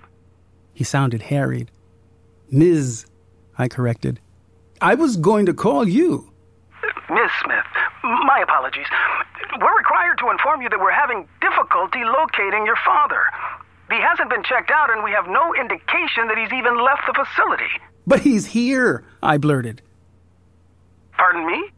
He 0.73 0.83
sounded 0.83 1.23
harried. 1.23 1.71
Ms., 2.51 3.05
I 3.57 3.67
corrected. 3.67 4.19
I 4.81 4.95
was 4.95 5.17
going 5.17 5.45
to 5.47 5.53
call 5.53 5.87
you. 5.87 6.31
Miss 7.09 7.31
Smith, 7.43 7.65
my 8.03 8.39
apologies. 8.43 8.87
We're 9.59 9.77
required 9.77 10.17
to 10.19 10.29
inform 10.29 10.61
you 10.61 10.69
that 10.69 10.79
we're 10.79 10.91
having 10.91 11.27
difficulty 11.41 12.03
locating 12.03 12.65
your 12.65 12.75
father. 12.85 13.21
He 13.89 14.01
hasn't 14.01 14.29
been 14.29 14.43
checked 14.43 14.71
out, 14.71 14.91
and 14.91 15.03
we 15.03 15.11
have 15.11 15.27
no 15.27 15.53
indication 15.53 16.27
that 16.27 16.37
he's 16.37 16.51
even 16.51 16.77
left 16.83 17.03
the 17.07 17.13
facility. 17.13 17.69
But 18.05 18.21
he's 18.21 18.45
here, 18.47 19.03
I 19.23 19.37
blurted. 19.37 19.81
Pardon 21.13 21.47
me? 21.47 21.69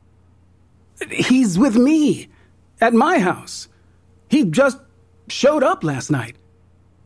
He's 1.12 1.60
with 1.60 1.76
me, 1.76 2.30
at 2.82 2.94
my 2.94 3.20
house. 3.20 3.68
He 4.30 4.46
just 4.46 4.80
showed 5.30 5.64
up 5.64 5.84
last 5.84 6.10
night. 6.10 6.36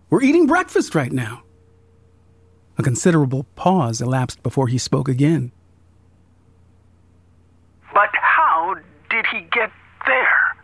We're 0.09 0.23
eating 0.23 0.47
breakfast 0.47 0.95
right 0.95 1.11
now. 1.11 1.43
A 2.77 2.83
considerable 2.83 3.45
pause 3.55 4.01
elapsed 4.01 4.41
before 4.43 4.67
he 4.67 4.77
spoke 4.77 5.07
again. 5.07 5.51
But 7.93 8.09
how 8.13 8.75
did 9.09 9.25
he 9.31 9.41
get 9.51 9.71
there? 10.05 10.55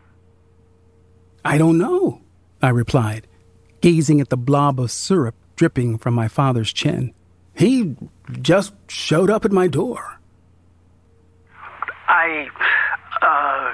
I 1.46 1.58
don't 1.58 1.78
know, 1.78 2.22
I 2.62 2.70
replied, 2.70 3.28
gazing 3.82 4.20
at 4.20 4.30
the 4.30 4.38
blob 4.38 4.80
of 4.80 4.92
syrup 4.92 5.36
dripping 5.56 5.98
from 5.98 6.14
my 6.14 6.28
father's 6.28 6.74
chin. 6.74 7.14
He 7.54 7.96
just 8.42 8.74
showed 8.88 9.30
up 9.30 9.46
at 9.46 9.52
my 9.52 9.68
door. 9.68 10.20
I. 12.08 12.48
Uh. 13.22 13.74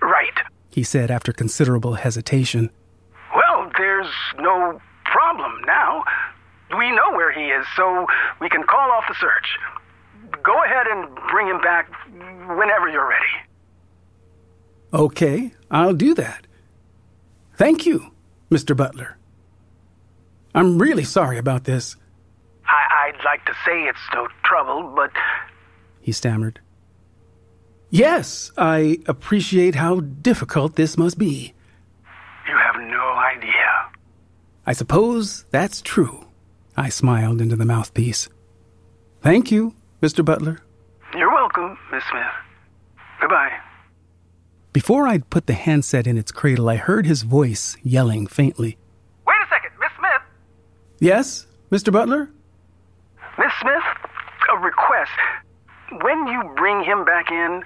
Right. 0.00 0.38
He 0.76 0.82
said 0.82 1.10
after 1.10 1.32
considerable 1.32 1.94
hesitation. 1.94 2.70
Well, 3.34 3.70
there's 3.78 4.12
no 4.38 4.78
problem 5.06 5.62
now. 5.66 6.04
We 6.76 6.90
know 6.90 7.12
where 7.12 7.32
he 7.32 7.46
is, 7.46 7.64
so 7.74 8.06
we 8.42 8.50
can 8.50 8.62
call 8.62 8.90
off 8.90 9.04
the 9.08 9.14
search. 9.14 9.58
Go 10.42 10.62
ahead 10.64 10.86
and 10.86 11.08
bring 11.30 11.46
him 11.46 11.62
back 11.62 11.90
whenever 12.58 12.90
you're 12.90 13.08
ready. 13.08 13.24
Okay, 14.92 15.54
I'll 15.70 15.94
do 15.94 16.12
that. 16.12 16.46
Thank 17.54 17.86
you, 17.86 18.12
Mr. 18.50 18.76
Butler. 18.76 19.16
I'm 20.54 20.78
really 20.78 21.04
sorry 21.04 21.38
about 21.38 21.64
this. 21.64 21.96
I, 22.66 23.08
I'd 23.08 23.14
I'd 23.16 23.24
like 23.24 23.46
to 23.46 23.54
say 23.64 23.84
it's 23.84 23.98
no 24.12 24.28
trouble, 24.44 24.92
but 24.94 25.10
he 26.02 26.12
stammered. 26.12 26.60
Yes, 27.96 28.52
I 28.58 28.98
appreciate 29.06 29.74
how 29.74 30.00
difficult 30.00 30.76
this 30.76 30.98
must 30.98 31.16
be. 31.16 31.54
you 32.46 32.54
have 32.54 32.76
no 32.76 33.14
idea. 33.14 33.88
I 34.66 34.74
suppose 34.74 35.46
that's 35.50 35.80
true. 35.80 36.26
I 36.76 36.90
smiled 36.90 37.40
into 37.40 37.56
the 37.56 37.64
mouthpiece. 37.64 38.28
Thank 39.22 39.50
you, 39.50 39.74
Mr. 40.02 40.22
Butler. 40.22 40.58
You're 41.16 41.32
welcome, 41.32 41.78
Miss 41.90 42.04
Smith. 42.10 42.26
Goodbye. 43.18 43.52
Before 44.74 45.08
I'd 45.08 45.30
put 45.30 45.46
the 45.46 45.54
handset 45.54 46.06
in 46.06 46.18
its 46.18 46.30
cradle, 46.30 46.68
I 46.68 46.76
heard 46.76 47.06
his 47.06 47.22
voice 47.22 47.78
yelling 47.82 48.26
faintly. 48.26 48.76
Wait 49.26 49.36
a 49.42 49.48
second, 49.48 49.70
Miss 49.80 49.92
Smith. 49.98 50.22
Yes, 51.00 51.46
Mr. 51.70 51.90
Butler? 51.90 52.28
Miss 53.38 53.52
Smith, 53.62 53.88
a 54.52 54.58
request. 54.58 55.12
When 56.02 56.26
you 56.26 56.42
bring 56.56 56.82
him 56.84 57.04
back 57.04 57.30
in, 57.30 57.62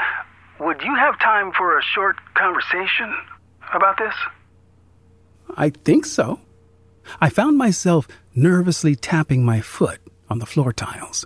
would 0.60 0.82
you 0.82 0.94
have 0.94 1.18
time 1.18 1.52
for 1.52 1.78
a 1.78 1.82
short 1.82 2.16
conversation 2.34 3.16
about 3.74 3.96
this? 3.98 4.14
I 5.56 5.70
think 5.70 6.04
so. 6.04 6.40
I 7.20 7.30
found 7.30 7.56
myself 7.56 8.06
nervously 8.34 8.94
tapping 8.94 9.44
my 9.44 9.60
foot 9.60 10.00
on 10.28 10.38
the 10.38 10.46
floor 10.46 10.72
tiles. 10.72 11.24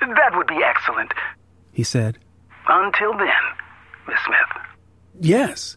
That 0.00 0.36
would 0.36 0.46
be 0.46 0.62
excellent. 0.62 1.12
He 1.72 1.82
said, 1.82 2.18
Until 2.68 3.12
then, 3.16 3.28
Miss 4.06 4.18
Smith. 4.26 4.66
Yes. 5.20 5.76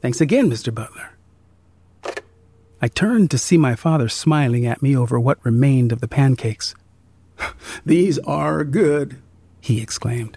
Thanks 0.00 0.20
again, 0.20 0.50
Mr. 0.50 0.74
Butler. 0.74 1.10
I 2.80 2.88
turned 2.88 3.30
to 3.30 3.38
see 3.38 3.56
my 3.56 3.76
father 3.76 4.08
smiling 4.08 4.66
at 4.66 4.82
me 4.82 4.96
over 4.96 5.20
what 5.20 5.44
remained 5.44 5.92
of 5.92 6.00
the 6.00 6.08
pancakes. 6.08 6.74
These 7.86 8.18
are 8.20 8.64
good, 8.64 9.22
he 9.60 9.80
exclaimed. 9.80 10.36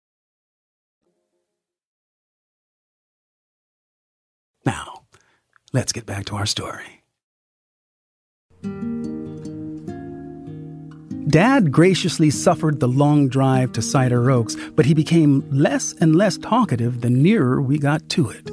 Now, 4.65 5.03
let's 5.73 5.91
get 5.91 6.05
back 6.05 6.25
to 6.25 6.35
our 6.35 6.45
story. 6.45 7.03
Dad 11.27 11.71
graciously 11.71 12.29
suffered 12.29 12.79
the 12.79 12.89
long 12.89 13.29
drive 13.29 13.71
to 13.73 13.81
Cider 13.81 14.29
Oaks, 14.29 14.55
but 14.75 14.85
he 14.85 14.93
became 14.93 15.47
less 15.49 15.93
and 15.93 16.15
less 16.15 16.37
talkative 16.37 17.01
the 17.01 17.09
nearer 17.09 17.61
we 17.61 17.77
got 17.77 18.07
to 18.09 18.29
it. 18.29 18.49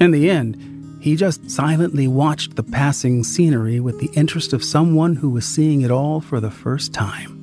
In 0.00 0.10
the 0.10 0.30
end, 0.30 0.56
he 1.02 1.16
just 1.16 1.50
silently 1.50 2.08
watched 2.08 2.56
the 2.56 2.62
passing 2.62 3.22
scenery 3.22 3.80
with 3.80 4.00
the 4.00 4.08
interest 4.18 4.54
of 4.54 4.64
someone 4.64 5.16
who 5.16 5.28
was 5.28 5.44
seeing 5.44 5.82
it 5.82 5.90
all 5.90 6.22
for 6.22 6.40
the 6.40 6.50
first 6.50 6.94
time. 6.94 7.33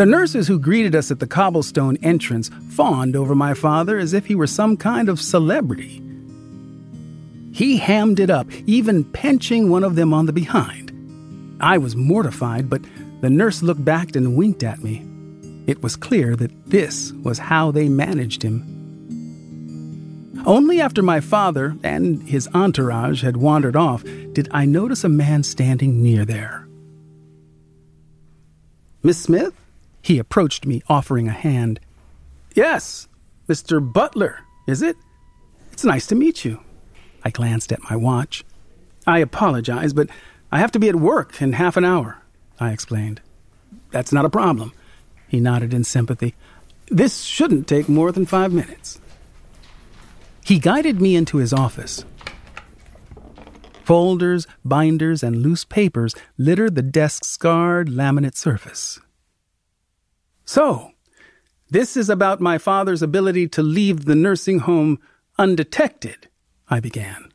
The 0.00 0.06
nurses 0.06 0.48
who 0.48 0.58
greeted 0.58 0.96
us 0.96 1.10
at 1.10 1.18
the 1.18 1.26
cobblestone 1.26 1.98
entrance 1.98 2.48
fawned 2.70 3.14
over 3.14 3.34
my 3.34 3.52
father 3.52 3.98
as 3.98 4.14
if 4.14 4.24
he 4.24 4.34
were 4.34 4.46
some 4.46 4.78
kind 4.78 5.10
of 5.10 5.20
celebrity. 5.20 6.02
He 7.52 7.76
hammed 7.76 8.18
it 8.18 8.30
up, 8.30 8.50
even 8.64 9.04
pinching 9.04 9.68
one 9.68 9.84
of 9.84 9.96
them 9.96 10.14
on 10.14 10.24
the 10.24 10.32
behind. 10.32 10.90
I 11.60 11.76
was 11.76 11.96
mortified, 11.96 12.70
but 12.70 12.80
the 13.20 13.28
nurse 13.28 13.62
looked 13.62 13.84
back 13.84 14.16
and 14.16 14.38
winked 14.38 14.62
at 14.62 14.82
me. 14.82 15.06
It 15.66 15.82
was 15.82 15.96
clear 15.96 16.34
that 16.34 16.70
this 16.70 17.12
was 17.22 17.38
how 17.38 17.70
they 17.70 17.90
managed 17.90 18.42
him. 18.42 18.64
Only 20.46 20.80
after 20.80 21.02
my 21.02 21.20
father 21.20 21.76
and 21.82 22.22
his 22.22 22.48
entourage 22.54 23.22
had 23.22 23.36
wandered 23.36 23.76
off 23.76 24.02
did 24.32 24.48
I 24.50 24.64
notice 24.64 25.04
a 25.04 25.10
man 25.10 25.42
standing 25.42 26.02
near 26.02 26.24
there. 26.24 26.66
Miss 29.02 29.18
Smith? 29.18 29.59
He 30.02 30.18
approached 30.18 30.66
me, 30.66 30.82
offering 30.88 31.28
a 31.28 31.32
hand. 31.32 31.80
Yes, 32.54 33.08
Mr. 33.48 33.80
Butler, 33.80 34.40
is 34.66 34.82
it? 34.82 34.96
It's 35.72 35.84
nice 35.84 36.06
to 36.08 36.14
meet 36.14 36.44
you. 36.44 36.60
I 37.24 37.30
glanced 37.30 37.72
at 37.72 37.82
my 37.90 37.96
watch. 37.96 38.44
I 39.06 39.18
apologize, 39.18 39.92
but 39.92 40.08
I 40.52 40.58
have 40.58 40.72
to 40.72 40.78
be 40.78 40.88
at 40.88 40.96
work 40.96 41.40
in 41.40 41.52
half 41.52 41.76
an 41.76 41.84
hour, 41.84 42.18
I 42.58 42.72
explained. 42.72 43.20
That's 43.90 44.12
not 44.12 44.24
a 44.24 44.30
problem. 44.30 44.72
He 45.28 45.40
nodded 45.40 45.72
in 45.72 45.84
sympathy. 45.84 46.34
This 46.88 47.22
shouldn't 47.22 47.68
take 47.68 47.88
more 47.88 48.10
than 48.10 48.26
five 48.26 48.52
minutes. 48.52 49.00
He 50.44 50.58
guided 50.58 51.00
me 51.00 51.14
into 51.14 51.36
his 51.36 51.52
office. 51.52 52.04
Folders, 53.84 54.46
binders, 54.64 55.22
and 55.22 55.42
loose 55.42 55.64
papers 55.64 56.14
littered 56.38 56.74
the 56.74 56.82
desk's 56.82 57.28
scarred 57.28 57.88
laminate 57.88 58.36
surface. 58.36 58.98
So, 60.50 60.90
this 61.68 61.96
is 61.96 62.10
about 62.10 62.40
my 62.40 62.58
father's 62.58 63.02
ability 63.02 63.46
to 63.50 63.62
leave 63.62 64.04
the 64.04 64.16
nursing 64.16 64.58
home 64.58 64.98
undetected, 65.38 66.28
I 66.68 66.80
began. 66.80 67.32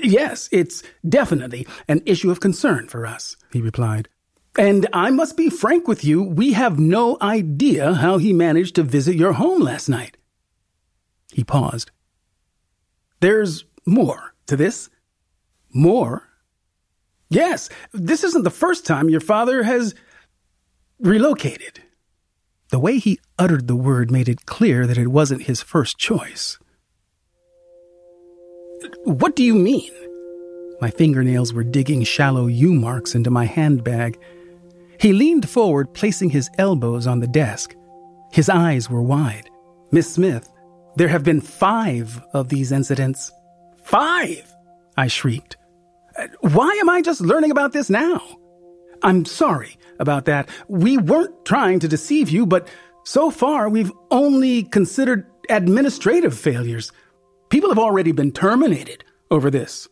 Yes, 0.00 0.48
it's 0.52 0.84
definitely 1.08 1.66
an 1.88 2.02
issue 2.06 2.30
of 2.30 2.38
concern 2.38 2.86
for 2.86 3.04
us, 3.04 3.36
he 3.52 3.60
replied. 3.60 4.08
And 4.56 4.86
I 4.92 5.10
must 5.10 5.36
be 5.36 5.50
frank 5.50 5.88
with 5.88 6.04
you, 6.04 6.22
we 6.22 6.52
have 6.52 6.78
no 6.78 7.18
idea 7.20 7.94
how 7.94 8.18
he 8.18 8.32
managed 8.32 8.76
to 8.76 8.84
visit 8.84 9.16
your 9.16 9.32
home 9.32 9.60
last 9.60 9.88
night. 9.88 10.16
He 11.32 11.42
paused. 11.42 11.90
There's 13.18 13.64
more 13.84 14.36
to 14.46 14.54
this. 14.54 14.88
More? 15.74 16.28
Yes, 17.28 17.70
this 17.92 18.22
isn't 18.22 18.44
the 18.44 18.50
first 18.50 18.86
time 18.86 19.10
your 19.10 19.18
father 19.18 19.64
has 19.64 19.96
relocated. 21.00 21.80
The 22.70 22.78
way 22.78 22.98
he 22.98 23.18
uttered 23.38 23.66
the 23.66 23.76
word 23.76 24.10
made 24.10 24.28
it 24.28 24.46
clear 24.46 24.86
that 24.86 24.98
it 24.98 25.08
wasn't 25.08 25.42
his 25.42 25.60
first 25.60 25.98
choice. 25.98 26.58
What 29.04 29.34
do 29.34 29.42
you 29.42 29.54
mean? 29.54 29.90
My 30.80 30.90
fingernails 30.90 31.52
were 31.52 31.64
digging 31.64 32.04
shallow 32.04 32.46
U 32.46 32.72
marks 32.72 33.14
into 33.14 33.30
my 33.30 33.44
handbag. 33.44 34.18
He 35.00 35.12
leaned 35.12 35.48
forward, 35.48 35.92
placing 35.94 36.30
his 36.30 36.48
elbows 36.58 37.06
on 37.06 37.20
the 37.20 37.26
desk. 37.26 37.74
His 38.32 38.48
eyes 38.48 38.88
were 38.88 39.02
wide. 39.02 39.50
Miss 39.90 40.14
Smith, 40.14 40.48
there 40.96 41.08
have 41.08 41.24
been 41.24 41.40
five 41.40 42.22
of 42.32 42.48
these 42.48 42.70
incidents. 42.70 43.32
Five! 43.82 44.54
I 44.96 45.08
shrieked. 45.08 45.56
Why 46.40 46.70
am 46.80 46.88
I 46.88 47.02
just 47.02 47.20
learning 47.20 47.50
about 47.50 47.72
this 47.72 47.90
now? 47.90 48.20
I'm 49.02 49.24
sorry 49.24 49.76
about 49.98 50.24
that. 50.26 50.48
We 50.68 50.98
weren't 50.98 51.44
trying 51.44 51.80
to 51.80 51.88
deceive 51.88 52.30
you, 52.30 52.46
but 52.46 52.68
so 53.04 53.30
far 53.30 53.68
we've 53.68 53.92
only 54.10 54.62
considered 54.64 55.26
administrative 55.48 56.38
failures. 56.38 56.92
People 57.48 57.70
have 57.70 57.78
already 57.78 58.12
been 58.12 58.32
terminated 58.32 59.04
over 59.30 59.50
this. 59.50 59.88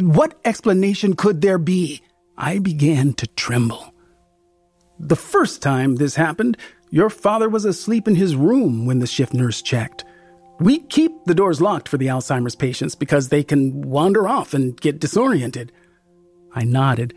What 0.00 0.38
explanation 0.44 1.14
could 1.14 1.40
there 1.40 1.58
be? 1.58 2.02
I 2.36 2.58
began 2.58 3.14
to 3.14 3.26
tremble. 3.26 3.92
The 4.98 5.16
first 5.16 5.62
time 5.62 5.96
this 5.96 6.14
happened, 6.14 6.56
your 6.90 7.10
father 7.10 7.48
was 7.48 7.64
asleep 7.64 8.08
in 8.08 8.14
his 8.14 8.34
room 8.34 8.86
when 8.86 8.98
the 8.98 9.06
shift 9.06 9.34
nurse 9.34 9.62
checked. 9.62 10.04
We 10.60 10.80
keep 10.80 11.12
the 11.24 11.34
doors 11.34 11.60
locked 11.60 11.88
for 11.88 11.98
the 11.98 12.06
Alzheimer's 12.06 12.56
patients 12.56 12.94
because 12.94 13.28
they 13.28 13.44
can 13.44 13.82
wander 13.82 14.28
off 14.28 14.54
and 14.54 14.78
get 14.80 14.98
disoriented. 14.98 15.70
I 16.52 16.64
nodded. 16.64 17.14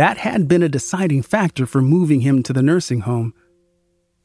That 0.00 0.16
had 0.16 0.48
been 0.48 0.62
a 0.62 0.68
deciding 0.70 1.20
factor 1.20 1.66
for 1.66 1.82
moving 1.82 2.22
him 2.22 2.42
to 2.44 2.54
the 2.54 2.62
nursing 2.62 3.00
home. 3.00 3.34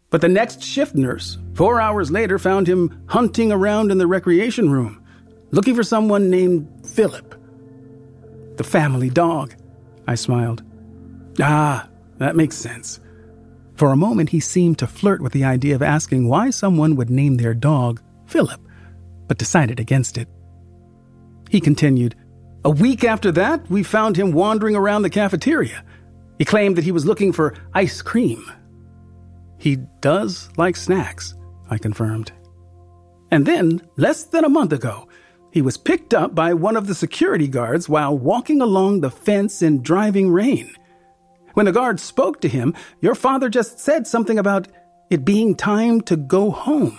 But 0.10 0.22
the 0.22 0.30
next 0.30 0.64
shift 0.64 0.96
nurse, 0.96 1.38
four 1.54 1.82
hours 1.82 2.10
later, 2.10 2.40
found 2.40 2.66
him 2.66 3.04
hunting 3.08 3.52
around 3.52 3.92
in 3.92 3.98
the 3.98 4.08
recreation 4.08 4.70
room, 4.70 5.04
looking 5.52 5.76
for 5.76 5.84
someone 5.84 6.30
named 6.30 6.66
Philip. 6.88 7.36
The 8.56 8.64
family 8.64 9.10
dog. 9.10 9.54
I 10.08 10.16
smiled. 10.16 10.64
Ah, 11.42 11.90
that 12.20 12.38
makes 12.38 12.56
sense. 12.56 13.02
For 13.76 13.92
a 13.92 13.98
moment, 13.98 14.30
he 14.30 14.40
seemed 14.40 14.80
to 14.80 14.88
flirt 14.88 15.20
with 15.20 15.34
the 15.34 15.44
idea 15.44 15.76
of 15.76 15.82
asking 15.82 16.30
why 16.30 16.52
someone 16.52 16.96
would 16.96 17.10
name 17.10 17.36
their 17.36 17.54
dog 17.54 18.02
Philip, 18.28 18.62
but 19.28 19.38
decided 19.38 19.82
against 19.82 20.18
it. 20.18 20.30
He 21.50 21.60
continued, 21.60 22.16
A 22.66 22.70
week 22.70 23.04
after 23.04 23.32
that, 23.34 23.70
we 23.70 23.84
found 23.84 24.18
him 24.18 24.32
wandering 24.32 24.76
around 24.76 25.04
the 25.04 25.10
cafeteria. 25.12 25.86
He 26.40 26.46
claimed 26.46 26.76
that 26.76 26.84
he 26.84 26.92
was 26.92 27.06
looking 27.06 27.32
for 27.32 27.54
ice 27.76 28.02
cream. 28.02 28.52
He 29.60 29.78
does 30.02 30.50
like 30.58 30.76
snacks, 30.76 31.36
I 31.70 31.78
confirmed. 31.78 32.32
And 33.30 33.46
then, 33.46 33.84
less 33.98 34.24
than 34.24 34.44
a 34.44 34.50
month 34.50 34.74
ago, 34.74 35.08
he 35.52 35.62
was 35.62 35.78
picked 35.78 36.16
up 36.16 36.34
by 36.34 36.56
one 36.56 36.76
of 36.76 36.88
the 36.88 36.96
security 36.96 37.48
guards 37.48 37.88
while 37.88 38.18
walking 38.18 38.62
along 38.62 39.02
the 39.02 39.12
fence 39.12 39.62
in 39.62 39.84
driving 39.84 40.32
rain. 40.32 40.74
When 41.54 41.68
the 41.68 41.72
guard 41.72 42.00
spoke 42.00 42.42
to 42.42 42.50
him, 42.50 42.74
your 43.00 43.14
father 43.14 43.48
just 43.48 43.78
said 43.78 44.08
something 44.08 44.40
about 44.40 44.68
it 45.12 45.24
being 45.24 45.54
time 45.54 46.02
to 46.02 46.18
go 46.18 46.50
home. 46.50 46.98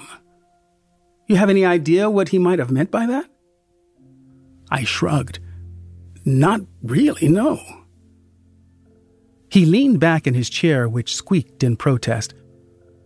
You 1.27 1.35
have 1.35 1.51
any 1.51 1.65
idea 1.65 2.09
what 2.09 2.29
he 2.29 2.39
might 2.39 2.61
have 2.61 2.71
meant 2.71 2.93
by 2.93 3.07
that? 3.07 3.27
I 4.71 4.85
shrugged. 4.85 5.41
Not 6.27 6.61
really, 6.83 7.29
no. 7.29 7.61
He 9.49 9.65
leaned 9.65 10.01
back 10.01 10.27
in 10.27 10.35
his 10.35 10.51
chair, 10.51 10.89
which 10.89 11.15
squeaked 11.15 11.63
in 11.63 11.77
protest. 11.77 12.35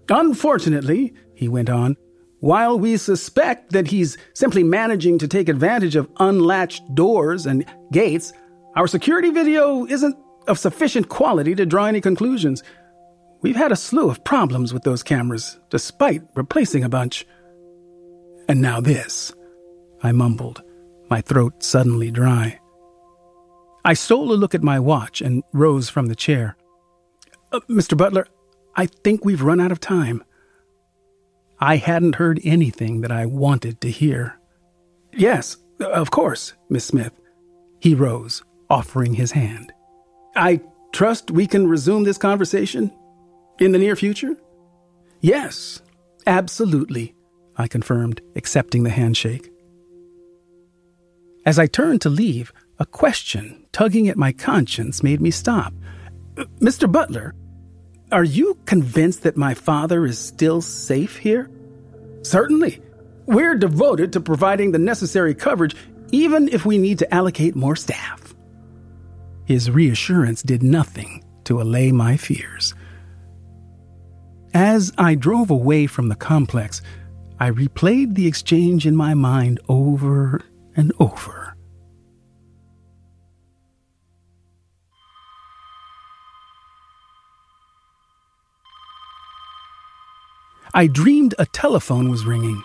Unfortunately, 0.08 1.12
he 1.34 1.46
went 1.46 1.68
on, 1.68 1.96
while 2.40 2.78
we 2.78 2.96
suspect 2.96 3.72
that 3.72 3.88
he's 3.88 4.16
simply 4.32 4.64
managing 4.64 5.18
to 5.18 5.28
take 5.28 5.50
advantage 5.50 5.96
of 5.96 6.10
unlatched 6.18 6.94
doors 6.94 7.44
and 7.44 7.66
gates, 7.92 8.32
our 8.74 8.86
security 8.86 9.28
video 9.28 9.86
isn't 9.86 10.16
of 10.48 10.58
sufficient 10.58 11.10
quality 11.10 11.54
to 11.54 11.66
draw 11.66 11.84
any 11.84 12.00
conclusions. 12.00 12.62
We've 13.42 13.56
had 13.56 13.72
a 13.72 13.76
slew 13.76 14.08
of 14.08 14.24
problems 14.24 14.72
with 14.72 14.84
those 14.84 15.02
cameras, 15.02 15.58
despite 15.68 16.22
replacing 16.34 16.84
a 16.84 16.88
bunch. 16.88 17.26
And 18.48 18.62
now 18.62 18.80
this, 18.80 19.32
I 20.02 20.12
mumbled, 20.12 20.62
my 21.10 21.20
throat 21.20 21.62
suddenly 21.62 22.10
dry. 22.10 22.59
I 23.84 23.94
stole 23.94 24.32
a 24.32 24.34
look 24.34 24.54
at 24.54 24.62
my 24.62 24.78
watch 24.78 25.20
and 25.20 25.42
rose 25.52 25.88
from 25.88 26.06
the 26.06 26.14
chair. 26.14 26.56
Uh, 27.52 27.60
Mr. 27.68 27.96
Butler, 27.96 28.26
I 28.76 28.86
think 28.86 29.24
we've 29.24 29.42
run 29.42 29.60
out 29.60 29.72
of 29.72 29.80
time. 29.80 30.22
I 31.58 31.76
hadn't 31.76 32.16
heard 32.16 32.40
anything 32.44 33.00
that 33.02 33.12
I 33.12 33.26
wanted 33.26 33.80
to 33.80 33.90
hear. 33.90 34.38
Yes, 35.12 35.56
of 35.80 36.10
course, 36.10 36.54
Miss 36.68 36.84
Smith. 36.84 37.12
He 37.80 37.94
rose, 37.94 38.42
offering 38.68 39.14
his 39.14 39.32
hand. 39.32 39.72
I 40.36 40.60
trust 40.92 41.30
we 41.30 41.46
can 41.46 41.66
resume 41.66 42.04
this 42.04 42.18
conversation 42.18 42.92
in 43.58 43.72
the 43.72 43.78
near 43.78 43.94
future? 43.94 44.36
Yes, 45.20 45.82
absolutely, 46.26 47.14
I 47.56 47.68
confirmed, 47.68 48.20
accepting 48.36 48.82
the 48.82 48.90
handshake. 48.90 49.50
As 51.44 51.58
I 51.58 51.66
turned 51.66 52.00
to 52.02 52.10
leave, 52.10 52.52
a 52.80 52.86
question 52.86 53.66
tugging 53.72 54.08
at 54.08 54.16
my 54.16 54.32
conscience 54.32 55.02
made 55.02 55.20
me 55.20 55.30
stop. 55.30 55.74
Uh, 56.36 56.44
Mr. 56.60 56.90
Butler, 56.90 57.34
are 58.10 58.24
you 58.24 58.58
convinced 58.64 59.22
that 59.22 59.36
my 59.36 59.52
father 59.54 60.06
is 60.06 60.18
still 60.18 60.62
safe 60.62 61.18
here? 61.18 61.50
Certainly. 62.22 62.80
We're 63.26 63.54
devoted 63.54 64.12
to 64.14 64.20
providing 64.20 64.72
the 64.72 64.78
necessary 64.78 65.34
coverage, 65.34 65.76
even 66.10 66.48
if 66.48 66.64
we 66.66 66.78
need 66.78 66.98
to 66.98 67.14
allocate 67.14 67.54
more 67.54 67.76
staff. 67.76 68.34
His 69.44 69.70
reassurance 69.70 70.42
did 70.42 70.62
nothing 70.62 71.22
to 71.44 71.60
allay 71.60 71.92
my 71.92 72.16
fears. 72.16 72.74
As 74.52 74.90
I 74.98 75.14
drove 75.14 75.50
away 75.50 75.86
from 75.86 76.08
the 76.08 76.16
complex, 76.16 76.82
I 77.38 77.50
replayed 77.50 78.14
the 78.14 78.26
exchange 78.26 78.86
in 78.86 78.96
my 78.96 79.14
mind 79.14 79.60
over 79.68 80.40
and 80.74 80.92
over. 80.98 81.39
I 90.72 90.86
dreamed 90.86 91.34
a 91.38 91.46
telephone 91.46 92.10
was 92.10 92.24
ringing, 92.24 92.62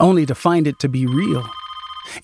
only 0.00 0.24
to 0.26 0.34
find 0.34 0.66
it 0.66 0.78
to 0.80 0.88
be 0.88 1.06
real. 1.06 1.48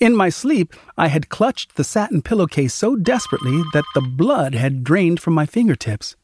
In 0.01 0.17
my 0.17 0.31
sleep, 0.31 0.75
I 0.97 1.09
had 1.09 1.29
clutched 1.29 1.75
the 1.75 1.85
satin 1.85 2.23
pillowcase 2.23 2.73
so 2.73 2.97
desperately 2.97 3.63
that 3.73 3.85
the 3.95 4.01
blood 4.01 4.55
had 4.55 4.85
drained 4.85 5.21
from 5.21 5.35
my 5.35 5.45
fingertips. 5.45 6.17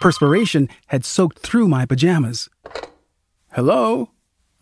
Perspiration 0.00 0.68
had 0.86 1.04
soaked 1.04 1.40
through 1.40 1.68
my 1.68 1.84
pajamas. 1.84 2.48
Hello? 3.52 4.10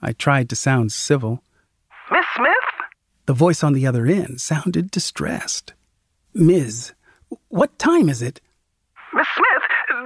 I 0.02 0.12
tried 0.12 0.48
to 0.48 0.56
sound 0.56 0.92
civil. 0.92 1.42
Miss 2.10 2.24
Smith? 2.36 2.50
The 3.26 3.32
voice 3.32 3.62
on 3.62 3.74
the 3.74 3.86
other 3.86 4.06
end 4.06 4.40
sounded 4.40 4.90
distressed. 4.90 5.74
Ms., 6.34 6.94
what 7.48 7.78
time 7.78 8.08
is 8.08 8.22
it? 8.22 8.40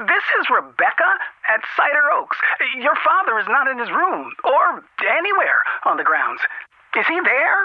This 0.06 0.24
is 0.40 0.46
Rebecca 0.50 1.10
at 1.48 1.60
Cider 1.76 2.10
Oaks. 2.18 2.36
Your 2.80 2.94
father 3.04 3.38
is 3.38 3.46
not 3.48 3.68
in 3.68 3.78
his 3.78 3.88
room 3.90 4.32
or 4.44 4.84
anywhere 5.00 5.60
on 5.86 5.96
the 5.96 6.04
grounds. 6.04 6.40
Is 6.98 7.06
he 7.06 7.18
there? 7.24 7.58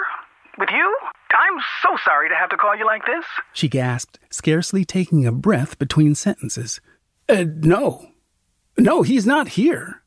With 0.58 0.70
you? 0.70 0.96
I'm 1.30 1.60
so 1.82 1.96
sorry 2.04 2.28
to 2.28 2.34
have 2.34 2.50
to 2.50 2.56
call 2.56 2.76
you 2.76 2.84
like 2.86 3.04
this. 3.06 3.24
She 3.52 3.68
gasped, 3.68 4.18
scarcely 4.30 4.84
taking 4.84 5.26
a 5.26 5.32
breath 5.32 5.78
between 5.78 6.14
sentences. 6.14 6.80
Uh, 7.28 7.44
no. 7.46 8.10
No, 8.76 9.02
he's 9.02 9.26
not 9.26 9.48
here. 9.48 10.02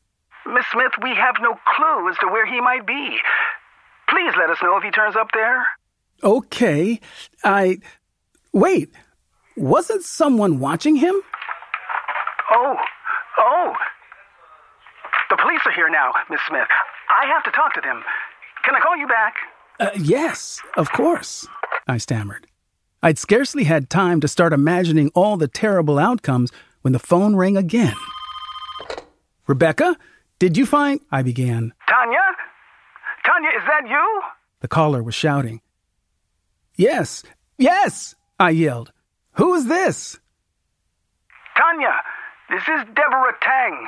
Miss 0.46 0.66
Smith, 0.72 0.92
we 1.02 1.10
have 1.14 1.36
no 1.40 1.54
clue 1.76 2.10
as 2.10 2.16
to 2.18 2.26
where 2.26 2.46
he 2.46 2.60
might 2.60 2.86
be. 2.86 3.16
Please 4.08 4.32
let 4.36 4.50
us 4.50 4.58
know 4.62 4.76
if 4.76 4.82
he 4.82 4.90
turns 4.90 5.16
up 5.16 5.28
there. 5.32 5.66
Okay. 6.22 7.00
I. 7.42 7.78
Wait. 8.52 8.90
Wasn't 9.56 10.02
someone 10.02 10.58
watching 10.58 10.96
him? 10.96 11.14
Oh. 12.54 12.76
Oh. 13.38 13.72
The 15.30 15.36
police 15.36 15.60
are 15.66 15.72
here 15.72 15.90
now, 15.90 16.12
Miss 16.30 16.40
Smith. 16.48 16.68
I 17.10 17.26
have 17.26 17.42
to 17.44 17.50
talk 17.50 17.74
to 17.74 17.80
them. 17.80 18.02
Can 18.64 18.74
I 18.74 18.80
call 18.80 18.96
you 18.96 19.08
back? 19.08 19.34
Uh, 19.80 19.90
yes, 19.96 20.60
of 20.76 20.92
course, 20.92 21.46
I 21.88 21.98
stammered. 21.98 22.46
I'd 23.02 23.18
scarcely 23.18 23.64
had 23.64 23.90
time 23.90 24.20
to 24.20 24.28
start 24.28 24.52
imagining 24.52 25.10
all 25.14 25.36
the 25.36 25.48
terrible 25.48 25.98
outcomes 25.98 26.52
when 26.82 26.92
the 26.92 26.98
phone 26.98 27.34
rang 27.36 27.56
again. 27.56 27.96
Rebecca, 29.46 29.96
did 30.38 30.56
you 30.56 30.64
find. 30.64 31.00
I 31.10 31.22
began. 31.22 31.72
Tanya? 31.88 32.18
Tanya, 33.26 33.48
is 33.50 33.64
that 33.66 33.88
you? 33.88 34.22
The 34.60 34.68
caller 34.68 35.02
was 35.02 35.14
shouting. 35.14 35.60
Yes, 36.76 37.24
yes, 37.58 38.14
I 38.38 38.50
yelled. 38.50 38.92
Who 39.32 39.54
is 39.54 39.66
this? 39.66 40.18
Tanya, 41.56 42.00
this 42.50 42.62
is 42.62 42.84
Deborah 42.94 43.36
Tang. 43.40 43.86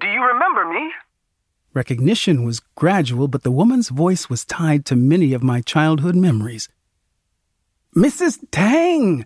Do 0.00 0.06
you 0.06 0.24
remember 0.24 0.64
me? 0.64 0.92
Recognition 1.74 2.44
was 2.44 2.60
gradual, 2.74 3.28
but 3.28 3.42
the 3.42 3.50
woman's 3.50 3.88
voice 3.88 4.28
was 4.28 4.44
tied 4.44 4.84
to 4.86 4.96
many 4.96 5.32
of 5.32 5.42
my 5.42 5.60
childhood 5.60 6.16
memories. 6.16 6.68
Mrs. 7.96 8.38
Tang, 8.50 9.24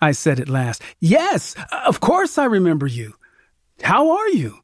I 0.00 0.12
said 0.12 0.40
at 0.40 0.48
last. 0.48 0.82
Yes, 1.00 1.54
of 1.86 2.00
course 2.00 2.38
I 2.38 2.44
remember 2.44 2.86
you. 2.86 3.14
How 3.82 4.10
are 4.10 4.28
you? 4.28 4.60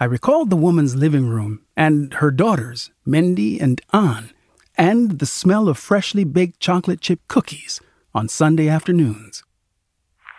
I 0.00 0.04
recalled 0.06 0.50
the 0.50 0.56
woman's 0.56 0.96
living 0.96 1.28
room 1.28 1.64
and 1.76 2.14
her 2.14 2.30
daughters, 2.30 2.90
Mindy 3.06 3.60
and 3.60 3.80
Ann, 3.92 4.30
and 4.76 5.18
the 5.18 5.26
smell 5.26 5.68
of 5.68 5.78
freshly 5.78 6.24
baked 6.24 6.58
chocolate 6.60 7.00
chip 7.00 7.20
cookies 7.28 7.80
on 8.14 8.28
Sunday 8.28 8.68
afternoons. 8.68 9.44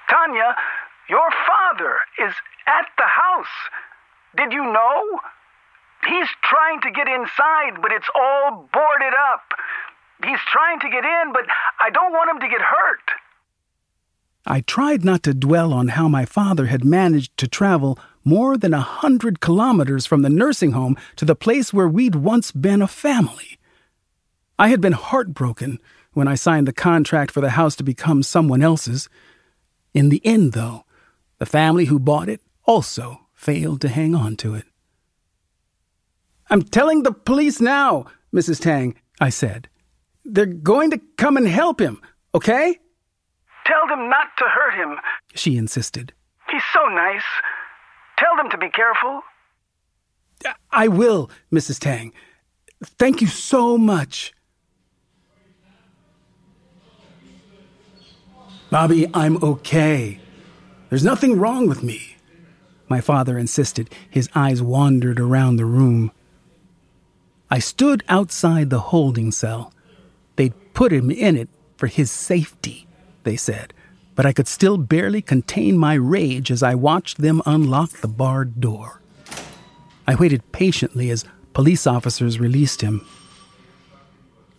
Tanya, 0.09 0.55
father 1.75 1.99
is 2.19 2.33
at 2.67 2.85
the 2.97 3.03
house. 3.03 3.47
Did 4.37 4.51
you 4.51 4.63
know? 4.63 5.19
He's 6.07 6.27
trying 6.43 6.81
to 6.81 6.91
get 6.91 7.07
inside, 7.07 7.81
but 7.81 7.91
it's 7.91 8.07
all 8.15 8.69
boarded 8.71 9.13
up. 9.33 9.41
He's 10.23 10.39
trying 10.51 10.79
to 10.81 10.89
get 10.89 11.03
in, 11.03 11.33
but 11.33 11.45
I 11.79 11.89
don't 11.89 12.11
want 12.11 12.29
him 12.31 12.39
to 12.41 12.47
get 12.47 12.61
hurt. 12.61 13.11
I 14.45 14.61
tried 14.61 15.03
not 15.03 15.23
to 15.23 15.33
dwell 15.33 15.73
on 15.73 15.89
how 15.89 16.07
my 16.07 16.25
father 16.25 16.67
had 16.67 16.85
managed 16.85 17.35
to 17.37 17.47
travel 17.47 17.97
more 18.23 18.57
than 18.57 18.73
a 18.73 18.81
hundred 18.81 19.39
kilometers 19.39 20.05
from 20.05 20.21
the 20.21 20.29
nursing 20.29 20.71
home 20.71 20.97
to 21.15 21.25
the 21.25 21.35
place 21.35 21.73
where 21.73 21.87
we'd 21.87 22.15
once 22.15 22.51
been 22.51 22.81
a 22.81 22.87
family. 22.87 23.57
I 24.59 24.67
had 24.67 24.81
been 24.81 24.93
heartbroken 24.93 25.79
when 26.13 26.27
I 26.27 26.35
signed 26.35 26.67
the 26.67 26.73
contract 26.73 27.31
for 27.31 27.41
the 27.41 27.51
house 27.51 27.75
to 27.77 27.83
become 27.83 28.21
someone 28.21 28.61
else's. 28.61 29.09
In 29.93 30.09
the 30.09 30.23
end, 30.23 30.53
though, 30.53 30.84
the 31.37 31.45
family 31.45 31.85
who 31.85 31.99
bought 31.99 32.29
it 32.29 32.41
also 32.65 33.21
failed 33.33 33.81
to 33.81 33.89
hang 33.89 34.15
on 34.15 34.35
to 34.37 34.55
it. 34.55 34.65
I'm 36.49 36.61
telling 36.61 37.03
the 37.03 37.11
police 37.11 37.59
now, 37.59 38.05
Mrs. 38.33 38.61
Tang, 38.61 38.95
I 39.19 39.29
said. 39.29 39.67
They're 40.23 40.45
going 40.45 40.91
to 40.91 41.01
come 41.17 41.37
and 41.37 41.47
help 41.47 41.79
him, 41.79 42.01
okay? 42.33 42.79
Tell 43.65 43.87
them 43.87 44.09
not 44.09 44.27
to 44.37 44.45
hurt 44.45 44.75
him. 44.75 44.97
She 45.33 45.57
insisted. 45.57 46.13
He's 46.49 46.63
so 46.73 46.85
nice. 46.87 47.23
Tell 48.17 48.35
them 48.37 48.49
to 48.51 48.57
be 48.57 48.69
careful. 48.69 49.21
I 50.71 50.87
will, 50.87 51.29
Mrs. 51.51 51.79
Tang. 51.79 52.13
Thank 52.83 53.21
you 53.21 53.27
so 53.27 53.77
much. 53.77 54.33
Bobby, 58.69 59.07
I'm 59.13 59.41
okay. 59.43 60.19
There's 60.89 61.03
nothing 61.03 61.39
wrong 61.39 61.67
with 61.67 61.83
me. 61.83 62.15
My 62.87 63.01
father 63.01 63.37
insisted. 63.37 63.89
His 64.09 64.29
eyes 64.35 64.61
wandered 64.61 65.19
around 65.19 65.55
the 65.55 65.65
room. 65.65 66.11
I 67.49 67.59
stood 67.59 68.03
outside 68.07 68.69
the 68.69 68.79
holding 68.79 69.31
cell. 69.31 69.73
They'd 70.35 70.53
put 70.73 70.91
him 70.91 71.09
in 71.09 71.35
it 71.35 71.49
for 71.77 71.87
his 71.87 72.11
safety, 72.11 72.87
they 73.23 73.35
said, 73.35 73.73
but 74.15 74.25
I 74.25 74.33
could 74.33 74.47
still 74.47 74.77
barely 74.77 75.21
contain 75.21 75.77
my 75.77 75.93
rage 75.93 76.51
as 76.51 76.63
I 76.63 76.75
watched 76.75 77.17
them 77.19 77.41
unlock 77.45 77.91
the 77.91 78.07
barred 78.07 78.61
door. 78.61 79.01
I 80.07 80.15
waited 80.15 80.51
patiently 80.51 81.09
as 81.09 81.25
police 81.53 81.87
officers 81.87 82.39
released 82.39 82.81
him. 82.81 83.05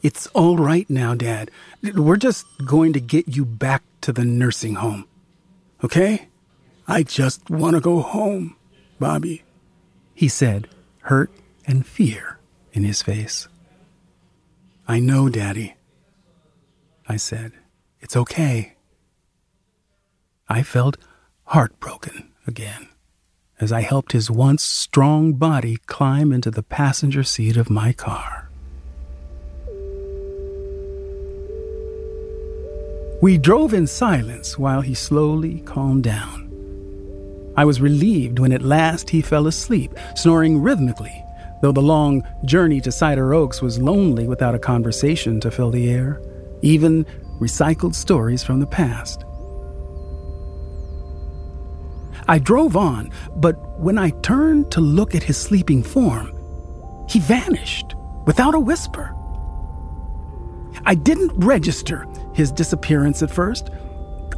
It's 0.03 0.27
all 0.29 0.57
right 0.57 0.89
now, 0.91 1.15
Dad. 1.15 1.51
We're 1.83 2.17
just 2.17 2.47
going 2.65 2.93
to 2.93 3.01
get 3.01 3.37
you 3.37 3.45
back 3.45 3.83
to 4.03 4.13
the 4.13 4.25
nursing 4.25 4.77
home. 4.77 5.07
Okay? 5.85 6.29
I 6.89 7.03
just 7.03 7.51
want 7.51 7.75
to 7.75 7.81
go 7.81 8.01
home, 8.01 8.57
Bobby, 8.99 9.43
he 10.15 10.29
said, 10.29 10.69
hurt 11.03 11.31
and 11.67 11.87
fear 11.87 12.39
in 12.73 12.85
his 12.85 13.03
face. 13.03 13.49
I 14.89 15.01
know, 15.01 15.29
Daddy. 15.29 15.75
I 17.09 17.17
said, 17.17 17.53
It's 18.01 18.17
okay. 18.17 18.75
I 20.49 20.63
felt 20.63 20.97
heartbroken 21.45 22.33
again 22.47 22.89
as 23.61 23.73
I 23.73 23.81
helped 23.81 24.13
his 24.13 24.31
once 24.31 24.63
strong 24.63 25.33
body 25.35 25.79
climb 25.87 26.33
into 26.33 26.51
the 26.51 26.63
passenger 26.63 27.23
seat 27.23 27.57
of 27.57 27.71
my 27.71 27.93
car. 27.93 28.46
We 33.23 33.39
drove 33.39 33.73
in 33.73 33.87
silence 33.87 34.59
while 34.59 34.83
he 34.83 34.93
slowly 34.93 35.61
calmed 35.61 36.05
down. 36.05 36.53
I 37.57 37.65
was 37.65 37.81
relieved 37.81 38.39
when 38.39 38.53
at 38.53 38.61
last 38.61 39.09
he 39.09 39.23
fell 39.23 39.47
asleep, 39.47 39.95
snoring 40.15 40.61
rhythmically, 40.61 41.25
though 41.63 41.73
the 41.73 41.81
long 41.81 42.23
journey 42.45 42.79
to 42.83 42.93
Cider 42.93 43.33
Oaks 43.33 43.63
was 43.63 43.81
lonely 43.81 44.27
without 44.29 44.55
a 44.55 44.59
conversation 44.59 45.41
to 45.41 45.51
fill 45.51 45.71
the 45.71 45.89
air, 45.89 46.21
even 46.61 47.07
recycled 47.41 47.95
stories 47.95 48.43
from 48.45 48.61
the 48.61 48.67
past. 48.67 49.25
I 52.29 52.39
drove 52.39 52.77
on, 52.77 53.11
but 53.37 53.81
when 53.81 53.97
I 53.97 54.11
turned 54.21 54.71
to 54.73 54.83
look 54.83 55.15
at 55.15 55.23
his 55.23 55.39
sleeping 55.39 55.83
form, 55.83 56.37
he 57.09 57.21
vanished 57.21 57.95
without 58.27 58.55
a 58.55 58.61
whisper. 58.61 59.15
I 60.85 60.95
didn't 60.95 61.33
register 61.43 62.07
his 62.37 62.53
disappearance 62.53 63.23
at 63.23 63.31
first. 63.31 63.71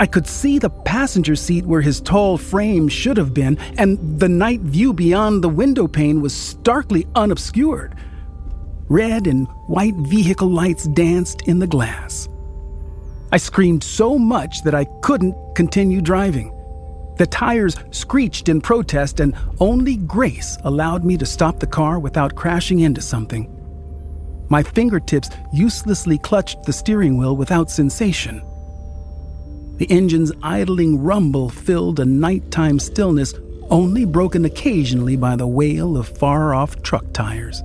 I 0.01 0.07
could 0.07 0.29
see 0.29 0.61
the 0.61 0.71
passenger 0.71 1.35
seat 1.35 1.67
where 1.67 1.81
his 1.81 2.01
tall 2.01 2.39
frame 2.39 2.87
should 2.87 3.17
have 3.17 3.35
been, 3.35 3.59
and 3.77 4.21
the 4.21 4.29
night 4.29 4.61
view 4.61 4.93
beyond 4.93 5.43
the 5.43 5.49
window 5.49 5.89
pane 5.89 6.23
was 6.23 6.33
starkly 6.33 7.07
unobscured. 7.17 7.97
Red 8.89 9.27
and 9.27 9.49
white 9.67 9.97
vehicle 9.97 10.49
lights 10.49 10.87
danced 10.89 11.43
in 11.49 11.59
the 11.59 11.67
glass. 11.67 12.29
I 13.33 13.37
screamed 13.37 13.83
so 13.83 14.17
much 14.17 14.63
that 14.63 14.75
I 14.75 14.85
couldn't 15.03 15.35
continue 15.57 16.01
driving. 16.01 16.55
The 17.19 17.27
tires 17.27 17.75
screeched 17.91 18.49
in 18.49 18.61
protest, 18.61 19.19
and 19.19 19.35
only 19.59 19.97
grace 19.97 20.57
allowed 20.63 21.05
me 21.05 21.17
to 21.19 21.27
stop 21.27 21.59
the 21.59 21.67
car 21.67 21.99
without 21.99 22.37
crashing 22.37 22.81
into 22.81 23.03
something. 23.03 23.58
My 24.49 24.63
fingertips 24.63 25.31
uselessly 25.53 26.19
clutched 26.19 26.63
the 26.63 26.73
steering 26.73 27.19
wheel 27.19 27.37
without 27.37 27.71
sensation. 27.71 28.43
The 29.77 29.91
engine's 29.91 30.33
idling 30.43 31.03
rumble 31.03 31.51
filled 31.51 32.01
a 32.01 32.05
nighttime 32.05 32.79
stillness 32.79 33.35
only 33.71 34.05
broken 34.05 34.45
occasionally 34.45 35.17
by 35.17 35.37
the 35.37 35.47
wail 35.47 35.97
of 35.97 36.09
far 36.09 36.55
off 36.55 36.83
truck 36.83 37.13
tires. 37.13 37.63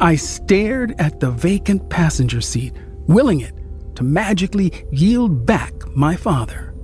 I 0.00 0.16
stared 0.16 0.94
at 0.98 1.20
the 1.20 1.30
vacant 1.30 1.88
passenger 1.88 2.40
seat, 2.40 2.74
willing 3.06 3.40
it 3.40 3.54
to 3.94 4.02
magically 4.02 4.72
yield 4.90 5.46
back 5.46 5.72
my 5.94 6.16
father. 6.16 6.74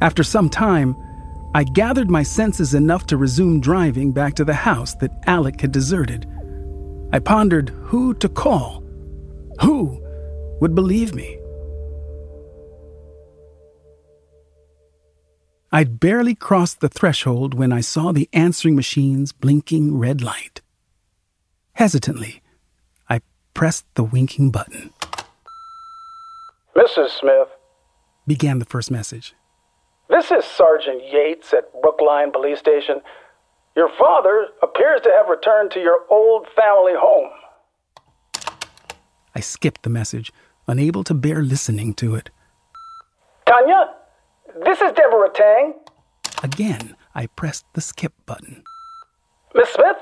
After 0.00 0.22
some 0.22 0.48
time, 0.48 0.96
I 1.54 1.64
gathered 1.64 2.10
my 2.10 2.22
senses 2.22 2.74
enough 2.74 3.06
to 3.08 3.16
resume 3.16 3.60
driving 3.60 4.12
back 4.12 4.34
to 4.36 4.44
the 4.44 4.54
house 4.54 4.94
that 4.96 5.10
Alec 5.26 5.60
had 5.60 5.72
deserted. 5.72 6.26
I 7.12 7.18
pondered 7.18 7.70
who 7.70 8.14
to 8.14 8.28
call. 8.28 8.84
Who 9.62 10.00
would 10.60 10.74
believe 10.74 11.14
me? 11.14 11.38
I'd 15.72 16.00
barely 16.00 16.34
crossed 16.34 16.80
the 16.80 16.88
threshold 16.88 17.54
when 17.54 17.72
I 17.72 17.80
saw 17.80 18.12
the 18.12 18.28
answering 18.32 18.74
machine's 18.74 19.32
blinking 19.32 19.98
red 19.98 20.20
light. 20.20 20.60
Hesitantly, 21.74 22.42
I 23.08 23.20
pressed 23.54 23.86
the 23.94 24.04
winking 24.04 24.50
button. 24.50 24.92
Mrs. 26.76 27.10
Smith, 27.10 27.48
began 28.26 28.58
the 28.60 28.64
first 28.64 28.90
message. 28.90 29.34
This 30.08 30.30
is 30.30 30.44
Sergeant 30.44 31.02
Yates 31.12 31.52
at 31.52 31.72
Brookline 31.82 32.32
Police 32.32 32.58
Station. 32.58 33.00
Your 33.76 33.90
father 33.98 34.48
appears 34.62 35.00
to 35.02 35.10
have 35.10 35.28
returned 35.28 35.70
to 35.72 35.80
your 35.80 36.00
old 36.10 36.46
family 36.56 36.92
home. 36.96 37.30
I 39.34 39.40
skipped 39.40 39.82
the 39.82 39.90
message, 39.90 40.32
unable 40.66 41.04
to 41.04 41.14
bear 41.14 41.42
listening 41.42 41.94
to 41.94 42.16
it. 42.16 42.30
Tanya, 43.46 43.94
this 44.64 44.80
is 44.80 44.92
Deborah 44.92 45.30
Tang. 45.32 45.74
Again, 46.42 46.96
I 47.14 47.26
pressed 47.26 47.64
the 47.74 47.80
skip 47.80 48.12
button. 48.26 48.64
Miss 49.54 49.70
Smith, 49.70 49.96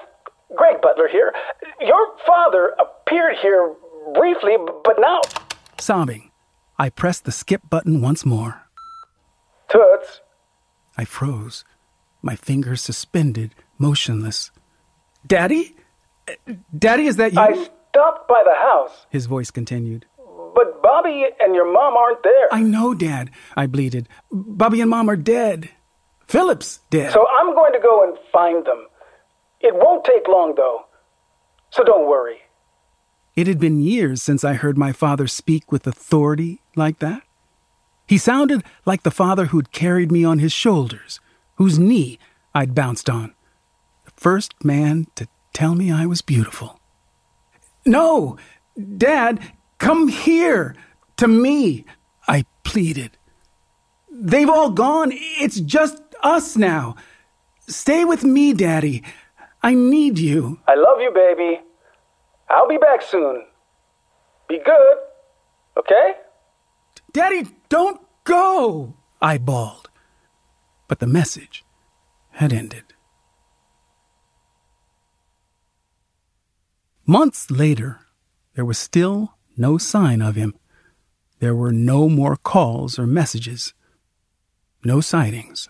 Greg 0.57 0.81
Butler 0.81 1.09
here. 1.09 1.33
Your 1.81 2.16
father 2.26 2.74
appeared 2.78 3.37
here 3.37 3.74
briefly, 4.14 4.57
but 4.85 4.96
now. 4.98 5.20
Sobbing, 5.78 6.31
I 6.78 6.88
pressed 6.88 7.24
the 7.24 7.33
skip 7.33 7.62
button 7.68 8.00
once 8.00 8.24
more. 8.24 8.62
Toots. 9.68 10.22
I 10.96 11.04
froze, 11.04 11.64
my 12.22 12.37
fingers 12.37 12.83
suspended, 12.83 13.54
motionless. 13.78 14.50
Daddy? 15.26 15.76
Daddy, 16.76 17.07
is 17.07 17.16
that 17.16 17.33
you? 17.33 17.40
I 17.40 17.52
stopped 17.90 18.28
by 18.28 18.42
the 18.44 18.54
house. 18.54 19.07
His 19.11 19.26
voice 19.26 19.50
continued. 19.50 20.07
But 20.54 20.83
Bobby 20.83 21.26
and 21.40 21.54
your 21.54 21.72
mom 21.72 21.96
aren't 21.96 22.22
there. 22.22 22.52
I 22.52 22.62
know, 22.62 22.94
Dad, 22.94 23.31
I 23.57 23.66
bleated. 23.66 24.09
Bobby 24.33 24.81
and 24.81 24.90
Mom 24.90 25.09
are 25.09 25.16
dead. 25.16 25.70
Philip's 26.26 26.81
dead. 26.90 27.12
So 27.12 27.24
I'm 27.40 27.54
going 27.54 27.72
to 27.72 27.78
go 27.78 28.02
and 28.04 28.18
find 28.33 28.64
them. 28.64 28.87
It 29.61 29.74
won't 29.74 30.04
take 30.04 30.26
long, 30.28 30.54
though. 30.57 30.87
So 31.70 31.85
don't 31.85 32.09
worry. 32.09 32.38
It 33.37 33.46
had 33.46 33.61
been 33.61 33.81
years 33.81 34.22
since 34.22 34.42
I 34.42 34.54
heard 34.54 34.76
my 34.76 34.92
father 34.92 35.26
speak 35.26 35.70
with 35.70 35.87
authority 35.87 36.61
like 36.74 36.98
that. 36.98 37.22
He 38.07 38.18
sounded 38.18 38.64
like 38.85 39.02
the 39.02 39.11
father 39.11 39.46
who'd 39.46 39.70
carried 39.70 40.11
me 40.11 40.24
on 40.24 40.38
his 40.38 40.52
shoulders, 40.52 41.20
whose 41.59 41.79
knee 41.79 42.18
I'd 42.55 42.75
bounced 42.75 43.11
on. 43.11 43.35
The 44.05 44.12
first 44.16 44.64
man 44.64 45.09
to 45.16 45.29
tell 45.53 45.75
me 45.75 45.92
I 45.92 46.07
was 46.07 46.23
beautiful. 46.23 46.81
No! 47.85 48.37
Dad, 48.97 49.40
come 49.79 50.09
here! 50.09 50.77
To 51.16 51.27
me! 51.29 51.85
I 52.29 52.44
pleaded. 52.62 53.18
They've 54.11 54.49
all 54.49 54.71
gone. 54.71 55.11
It's 55.12 55.59
just 55.61 56.01
us 56.23 56.57
now. 56.57 56.94
Stay 57.66 58.05
with 58.05 58.23
me, 58.23 58.53
Daddy. 58.53 59.03
I 59.62 59.75
need 59.75 60.18
you. 60.18 60.61
I 60.68 60.77
love 60.77 61.01
you, 61.01 61.11
baby. 61.12 61.61
I'll 62.49 62.68
be 62.68 62.79
back 62.79 63.03
soon. 63.03 63.44
Be 64.49 64.61
good, 64.64 64.97
okay? 65.77 66.12
Daddy, 67.12 67.49
don't 67.68 68.01
go! 68.25 68.94
I 69.21 69.38
bawled. 69.38 69.88
But 70.88 70.98
the 70.98 71.07
message 71.07 71.64
had 72.33 72.53
ended. 72.53 72.94
Months 77.07 77.51
later, 77.51 78.01
there 78.55 78.64
was 78.64 78.79
still 78.79 79.35
no 79.57 79.79
sign 79.79 80.20
of 80.20 80.35
him. 80.35 80.55
There 81.38 81.55
were 81.55 81.72
no 81.72 82.09
more 82.09 82.37
calls 82.37 82.98
or 82.98 83.07
messages. 83.07 83.72
No 84.85 85.01
sightings. 85.01 85.68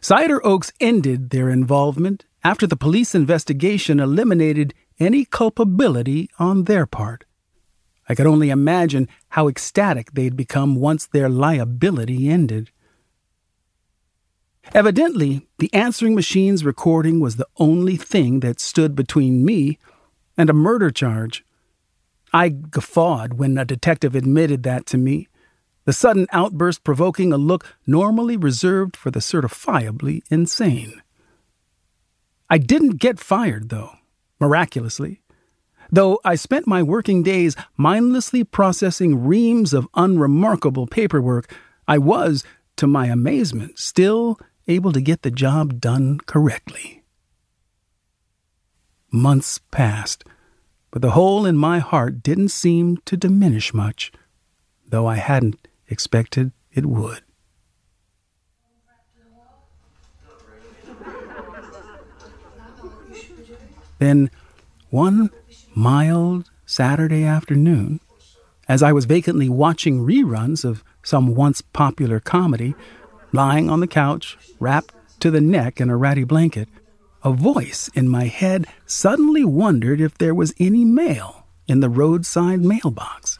Cider 0.00 0.44
Oaks 0.46 0.72
ended 0.80 1.30
their 1.30 1.50
involvement 1.50 2.26
after 2.44 2.66
the 2.66 2.76
police 2.76 3.14
investigation 3.14 3.98
eliminated 3.98 4.74
any 5.00 5.24
culpability 5.24 6.30
on 6.38 6.64
their 6.64 6.86
part. 6.86 7.24
I 8.08 8.14
could 8.14 8.26
only 8.26 8.50
imagine 8.50 9.08
how 9.30 9.48
ecstatic 9.48 10.12
they'd 10.12 10.36
become 10.36 10.76
once 10.76 11.06
their 11.06 11.28
liability 11.28 12.28
ended. 12.28 12.70
Evidently, 14.74 15.46
the 15.58 15.72
answering 15.72 16.14
machine's 16.14 16.64
recording 16.64 17.20
was 17.20 17.36
the 17.36 17.46
only 17.56 17.96
thing 17.96 18.40
that 18.40 18.60
stood 18.60 18.94
between 18.94 19.44
me 19.44 19.78
and 20.36 20.50
a 20.50 20.54
murder 20.54 20.90
charge. 20.90 21.44
I 22.32 22.48
guffawed 22.48 23.34
when 23.34 23.56
a 23.56 23.64
detective 23.64 24.14
admitted 24.14 24.62
that 24.64 24.86
to 24.86 24.98
me, 24.98 25.28
the 25.84 25.92
sudden 25.92 26.26
outburst 26.32 26.84
provoking 26.84 27.32
a 27.32 27.38
look 27.38 27.64
normally 27.86 28.36
reserved 28.36 28.96
for 28.96 29.10
the 29.10 29.20
certifiably 29.20 30.22
insane. 30.30 31.00
I 32.50 32.58
didn't 32.58 32.98
get 32.98 33.20
fired, 33.20 33.68
though, 33.68 33.92
miraculously. 34.40 35.22
Though 35.90 36.18
I 36.24 36.34
spent 36.34 36.66
my 36.66 36.82
working 36.82 37.22
days 37.22 37.54
mindlessly 37.76 38.42
processing 38.42 39.24
reams 39.24 39.72
of 39.72 39.88
unremarkable 39.94 40.88
paperwork, 40.88 41.54
I 41.86 41.98
was, 41.98 42.42
to 42.76 42.88
my 42.88 43.06
amazement, 43.06 43.78
still 43.78 44.38
able 44.68 44.92
to 44.92 45.00
get 45.00 45.22
the 45.22 45.30
job 45.30 45.80
done 45.80 46.18
correctly. 46.26 47.02
Months 49.10 49.58
passed, 49.70 50.24
but 50.90 51.02
the 51.02 51.12
hole 51.12 51.46
in 51.46 51.56
my 51.56 51.78
heart 51.78 52.22
didn't 52.22 52.48
seem 52.48 52.98
to 53.04 53.16
diminish 53.16 53.72
much, 53.72 54.12
though 54.88 55.06
I 55.06 55.16
hadn't 55.16 55.68
expected 55.88 56.52
it 56.72 56.86
would. 56.86 57.22
Then, 63.98 64.30
one 64.90 65.30
mild 65.74 66.50
Saturday 66.66 67.24
afternoon, 67.24 68.00
as 68.68 68.82
I 68.82 68.92
was 68.92 69.04
vacantly 69.04 69.48
watching 69.48 70.00
reruns 70.00 70.64
of 70.64 70.84
some 71.02 71.34
once 71.34 71.62
popular 71.62 72.20
comedy, 72.20 72.74
lying 73.32 73.70
on 73.70 73.80
the 73.80 73.86
couch, 73.86 74.38
wrapped 74.60 74.94
to 75.20 75.30
the 75.30 75.40
neck 75.40 75.80
in 75.80 75.90
a 75.90 75.96
ratty 75.96 76.24
blanket, 76.24 76.68
a 77.22 77.32
voice 77.32 77.90
in 77.94 78.08
my 78.08 78.24
head 78.24 78.66
suddenly 78.86 79.44
wondered 79.44 80.00
if 80.00 80.16
there 80.16 80.34
was 80.34 80.54
any 80.60 80.84
mail 80.84 81.46
in 81.66 81.80
the 81.80 81.88
roadside 81.88 82.60
mailbox. 82.60 83.38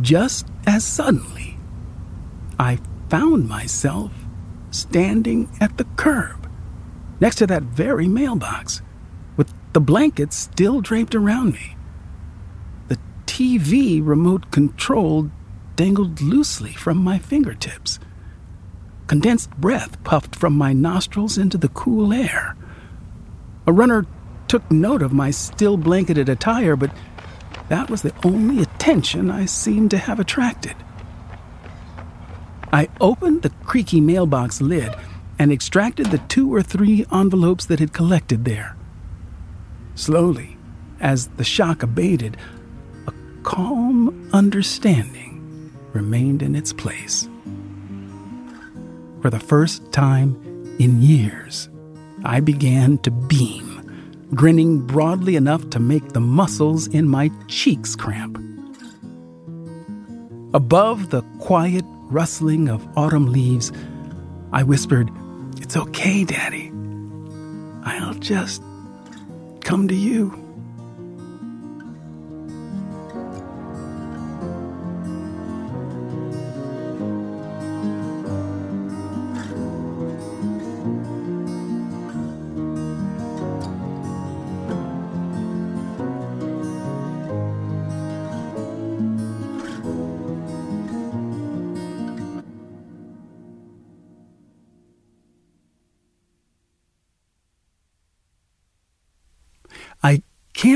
Just 0.00 0.46
as 0.66 0.84
suddenly, 0.84 1.58
I 2.58 2.78
found 3.08 3.48
myself 3.48 4.12
standing 4.70 5.50
at 5.60 5.76
the 5.76 5.84
curb 5.96 6.48
next 7.20 7.36
to 7.36 7.46
that 7.48 7.64
very 7.64 8.08
mailbox 8.08 8.80
with 9.36 9.52
the 9.72 9.80
blankets 9.80 10.36
still 10.36 10.80
draped 10.80 11.14
around 11.14 11.52
me. 11.52 11.76
The 12.88 12.98
TV 13.26 14.00
remote 14.02 14.50
control 14.50 15.30
dangled 15.76 16.20
loosely 16.20 16.72
from 16.72 16.98
my 16.98 17.18
fingertips. 17.18 17.98
Condensed 19.10 19.50
breath 19.56 20.00
puffed 20.04 20.36
from 20.36 20.56
my 20.56 20.72
nostrils 20.72 21.36
into 21.36 21.58
the 21.58 21.70
cool 21.70 22.12
air. 22.12 22.54
A 23.66 23.72
runner 23.72 24.06
took 24.46 24.70
note 24.70 25.02
of 25.02 25.12
my 25.12 25.32
still 25.32 25.76
blanketed 25.76 26.28
attire, 26.28 26.76
but 26.76 26.92
that 27.68 27.90
was 27.90 28.02
the 28.02 28.14
only 28.22 28.62
attention 28.62 29.28
I 29.28 29.46
seemed 29.46 29.90
to 29.90 29.98
have 29.98 30.20
attracted. 30.20 30.76
I 32.72 32.88
opened 33.00 33.42
the 33.42 33.50
creaky 33.64 34.00
mailbox 34.00 34.60
lid 34.60 34.94
and 35.40 35.50
extracted 35.50 36.06
the 36.06 36.18
two 36.28 36.54
or 36.54 36.62
three 36.62 37.04
envelopes 37.10 37.66
that 37.66 37.80
had 37.80 37.92
collected 37.92 38.44
there. 38.44 38.76
Slowly, 39.96 40.56
as 41.00 41.26
the 41.30 41.42
shock 41.42 41.82
abated, 41.82 42.36
a 43.08 43.12
calm 43.42 44.30
understanding 44.32 45.72
remained 45.94 46.42
in 46.42 46.54
its 46.54 46.72
place. 46.72 47.28
For 49.20 49.28
the 49.28 49.38
first 49.38 49.92
time 49.92 50.34
in 50.78 51.02
years, 51.02 51.68
I 52.24 52.40
began 52.40 52.96
to 52.98 53.10
beam, 53.10 54.26
grinning 54.34 54.86
broadly 54.86 55.36
enough 55.36 55.68
to 55.70 55.78
make 55.78 56.14
the 56.14 56.20
muscles 56.20 56.86
in 56.86 57.06
my 57.06 57.30
cheeks 57.46 57.94
cramp. 57.94 58.38
Above 60.54 61.10
the 61.10 61.20
quiet 61.38 61.84
rustling 62.08 62.68
of 62.68 62.86
autumn 62.96 63.30
leaves, 63.30 63.72
I 64.52 64.62
whispered, 64.62 65.10
It's 65.58 65.76
okay, 65.76 66.24
Daddy. 66.24 66.72
I'll 67.84 68.14
just 68.14 68.62
come 69.60 69.86
to 69.88 69.94
you. 69.94 70.49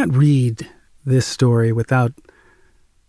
Can't 0.05 0.17
read 0.19 0.69
this 1.07 1.27
story 1.27 1.73
without 1.73 2.13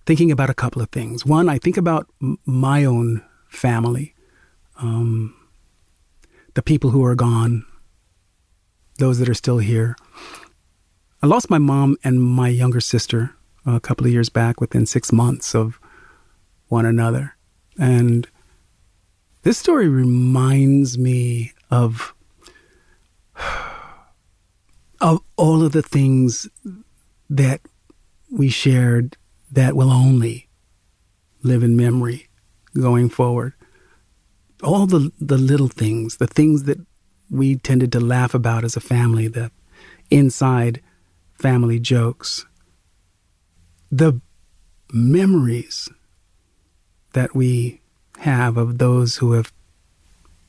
thinking 0.06 0.32
about 0.32 0.50
a 0.50 0.54
couple 0.54 0.82
of 0.82 0.88
things. 0.92 1.26
One, 1.26 1.50
I 1.50 1.58
think 1.58 1.76
about 1.76 2.08
m- 2.22 2.40
my 2.46 2.86
own 2.86 3.22
family, 3.50 4.16
um, 4.78 5.36
the 6.54 6.62
people 6.62 6.92
who 6.92 7.04
are 7.04 7.16
gone, 7.16 7.66
those 8.98 9.20
that 9.20 9.28
are 9.28 9.34
still 9.34 9.58
here. 9.58 9.98
I 11.22 11.28
lost 11.28 11.50
my 11.50 11.58
mom 11.58 11.98
and 12.02 12.24
my 12.24 12.48
younger 12.48 12.80
sister 12.80 13.36
a 13.66 13.82
couple 13.82 14.06
of 14.06 14.14
years 14.14 14.30
back 14.30 14.62
within 14.62 14.86
six 14.86 15.12
months 15.12 15.54
of 15.54 15.82
one 16.70 16.86
another. 16.86 17.36
And 17.78 18.26
this 19.42 19.58
story 19.58 19.90
reminds 19.90 20.98
me 20.98 21.52
of 21.70 22.14
of 25.02 25.20
all 25.36 25.62
of 25.62 25.74
the 25.74 25.82
things 25.82 26.48
that 27.30 27.62
we 28.32 28.50
shared 28.50 29.18
that 29.52 29.76
will 29.76 29.92
only 29.92 30.50
live 31.44 31.64
in 31.64 31.76
memory 31.76 32.28
going 32.80 33.10
forward. 33.10 33.54
All 34.64 34.86
the, 34.86 35.12
the 35.20 35.38
little 35.38 35.68
things, 35.68 36.18
the 36.18 36.28
things 36.28 36.64
that 36.64 36.80
we 37.30 37.56
tended 37.56 37.92
to 37.92 38.00
laugh 38.00 38.34
about 38.34 38.64
as 38.64 38.76
a 38.76 38.82
family, 38.82 39.28
the 39.28 39.52
inside 40.10 40.82
family 41.34 41.80
jokes, 41.80 42.46
the 43.92 44.20
memories 44.92 45.90
that 47.14 47.36
we 47.36 47.82
have 48.20 48.58
of 48.58 48.78
those 48.78 49.18
who 49.18 49.34
have 49.34 49.52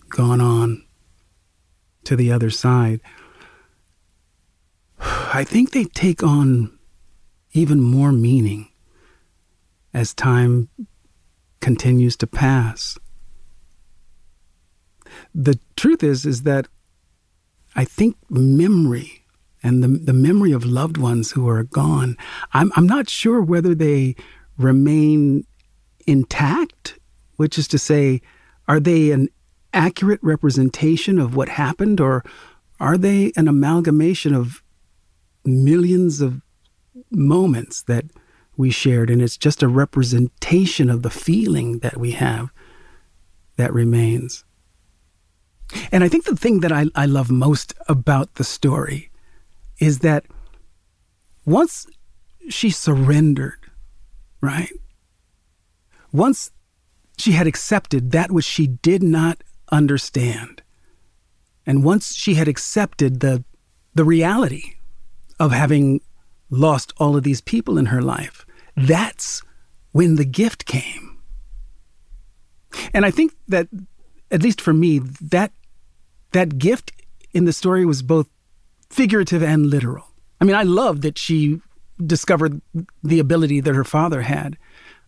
gone 0.09 0.41
on 0.41 0.85
to 2.05 2.17
the 2.17 2.31
other 2.31 2.51
side. 2.51 3.01
I 5.33 5.45
think 5.45 5.71
they 5.71 5.85
take 5.85 6.23
on 6.23 6.77
even 7.53 7.81
more 7.81 8.13
meaning 8.13 8.69
as 9.95 10.13
time 10.15 10.69
continues 11.61 12.17
to 12.19 12.27
pass. 12.27 12.99
the 15.35 15.59
truth 15.77 16.03
is 16.03 16.25
is 16.27 16.43
that 16.43 16.69
I 17.75 17.85
think 17.85 18.17
memory 18.31 19.25
and 19.63 19.83
the 19.83 19.89
the 19.89 20.13
memory 20.13 20.53
of 20.53 20.65
loved 20.65 20.97
ones 20.97 21.33
who 21.33 21.49
are 21.49 21.63
gone, 21.63 22.17
I'm 22.53 22.73
I'm 22.77 22.87
not 22.87 23.09
sure 23.09 23.43
whether 23.43 23.75
they 23.75 24.17
remain 24.57 25.47
intact, 26.07 26.99
which 27.37 27.59
is 27.59 27.69
to 27.69 27.79
say, 27.79 28.23
are 28.69 28.81
they 28.81 29.11
an 29.11 29.29
accurate 29.75 30.21
representation 30.23 31.19
of 31.19 31.35
what 31.35 31.49
happened, 31.51 32.01
or 32.01 32.25
are 32.81 32.97
they 32.97 33.33
an 33.37 33.49
amalgamation 33.49 34.35
of 34.35 34.63
millions 35.47 36.21
of 36.21 36.41
moments 37.11 37.83
that 37.83 38.05
we 38.57 38.71
shared, 38.71 39.11
and 39.11 39.21
it's 39.21 39.37
just 39.37 39.63
a 39.63 39.69
representation 39.69 40.89
of 40.91 41.03
the 41.03 41.11
feeling 41.11 41.81
that 41.81 41.97
we 41.97 42.13
have 42.13 42.51
that 43.57 43.73
remains. 43.73 44.45
And 45.93 46.05
I 46.05 46.09
think 46.09 46.25
the 46.25 46.37
thing 46.37 46.61
that 46.61 46.73
I, 46.73 46.87
I 46.95 47.07
love 47.07 47.31
most 47.31 47.75
about 47.89 48.35
the 48.35 48.45
story 48.45 49.11
is 49.79 49.99
that 50.01 50.25
once 51.45 51.87
she 52.49 52.71
surrendered, 52.71 53.59
right? 54.41 54.73
Once 56.13 56.51
she 57.19 57.33
had 57.33 57.47
accepted 57.47 58.13
that 58.13 58.31
which 58.31 58.45
she 58.45 58.67
did 58.67 59.03
not 59.03 59.43
understand, 59.71 60.63
and 61.67 61.85
once 61.85 62.15
she 62.15 62.35
had 62.35 62.49
accepted 62.49 63.21
the, 63.21 63.45
the 63.95 64.05
reality 64.05 64.77
of 65.39 65.53
having 65.53 66.01
lost 66.51 66.93
all 66.99 67.17
of 67.17 67.23
these 67.23 67.41
people 67.41 67.79
in 67.79 67.87
her 67.87 68.03
life, 68.03 68.47
that's 68.77 69.43
when 69.93 70.17
the 70.17 70.25
gift 70.25 70.67
came. 70.67 71.19
And 72.93 73.05
I 73.05 73.11
think 73.11 73.33
that, 73.49 73.69
at 74.31 74.43
least 74.43 74.61
for 74.61 74.73
me, 74.73 74.99
that 74.99 75.53
that 76.33 76.59
gift 76.59 76.93
in 77.33 77.45
the 77.45 77.53
story 77.53 77.87
was 77.87 78.03
both 78.03 78.29
figurative 78.91 79.43
and 79.43 79.67
literal. 79.67 80.05
I 80.41 80.45
mean, 80.45 80.57
I 80.57 80.63
love 80.63 81.01
that 81.03 81.19
she 81.19 81.61
discovered 82.05 82.61
the 83.03 83.19
ability 83.19 83.61
that 83.61 83.75
her 83.75 83.85
father 83.85 84.23
had, 84.23 84.59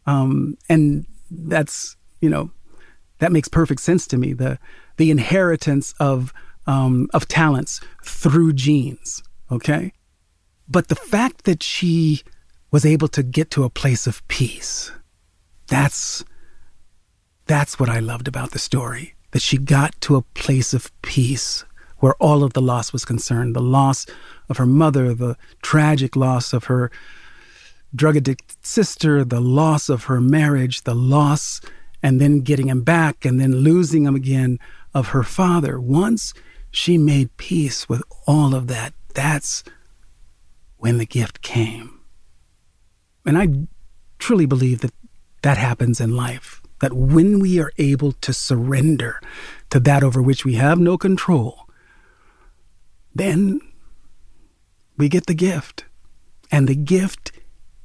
um, 0.07 0.57
and 0.68 1.07
that's 1.31 1.97
you 2.20 2.31
know 2.31 2.51
that 3.18 3.33
makes 3.33 3.49
perfect 3.49 3.81
sense 3.81 4.07
to 4.09 4.16
me. 4.16 4.33
The 4.33 4.59
the 4.97 5.11
inheritance 5.11 5.95
of 6.01 6.33
um, 6.66 7.09
of 7.12 7.29
talents 7.29 7.81
through 8.05 8.55
genes. 8.55 9.22
Okay, 9.51 9.93
but 10.68 10.88
the 10.88 10.96
fact 10.96 11.44
that 11.44 11.62
she 11.62 12.22
was 12.70 12.84
able 12.84 13.08
to 13.08 13.22
get 13.22 13.50
to 13.52 13.64
a 13.64 13.70
place 13.70 14.06
of 14.06 14.26
peace, 14.28 14.92
that's 15.66 16.24
that's 17.46 17.80
what 17.80 17.88
I 17.88 17.98
loved 17.98 18.28
about 18.28 18.50
the 18.50 18.58
story. 18.58 19.14
That 19.30 19.42
she 19.42 19.56
got 19.56 19.98
to 20.02 20.16
a 20.16 20.22
place 20.22 20.74
of 20.74 20.92
peace 21.02 21.64
where 21.98 22.14
all 22.14 22.44
of 22.44 22.52
the 22.52 22.62
loss 22.62 22.92
was 22.92 23.04
concerned 23.04 23.56
the 23.56 23.60
loss 23.60 24.06
of 24.48 24.58
her 24.58 24.66
mother, 24.66 25.14
the 25.14 25.36
tragic 25.62 26.14
loss 26.14 26.52
of 26.52 26.64
her 26.64 26.90
drug 27.94 28.16
addicted 28.16 28.64
sister, 28.64 29.24
the 29.24 29.40
loss 29.40 29.88
of 29.88 30.04
her 30.04 30.20
marriage, 30.20 30.82
the 30.82 30.94
loss 30.94 31.60
and 32.02 32.20
then 32.20 32.40
getting 32.40 32.68
him 32.68 32.82
back 32.82 33.24
and 33.24 33.40
then 33.40 33.56
losing 33.56 34.04
him 34.04 34.14
again 34.14 34.58
of 34.94 35.08
her 35.08 35.22
father. 35.22 35.80
Once 35.80 36.34
she 36.70 36.96
made 36.98 37.36
peace 37.36 37.88
with 37.88 38.02
all 38.26 38.54
of 38.54 38.66
that, 38.68 38.92
that's 39.14 39.64
when 40.79 40.99
the 40.99 41.07
gift 41.07 41.43
came. 41.43 42.01
And 43.26 43.37
I 43.37 43.49
truly 44.18 44.47
believe 44.47 44.81
that 44.81 44.95
that 45.43 45.59
happens 45.59 46.01
in 46.01 46.16
life. 46.16 46.62
That 46.81 46.93
when 46.93 47.41
we 47.41 47.59
are 47.61 47.72
able 47.76 48.12
to 48.12 48.33
surrender 48.33 49.20
to 49.70 49.81
that 49.81 50.05
over 50.05 50.22
which 50.22 50.45
we 50.45 50.55
have 50.55 50.79
no 50.79 50.97
control, 50.97 51.68
then 53.14 53.61
we 54.97 55.09
get 55.09 55.26
the 55.26 55.35
gift. 55.35 55.85
And 56.51 56.68
the 56.68 56.76
gift 56.76 57.33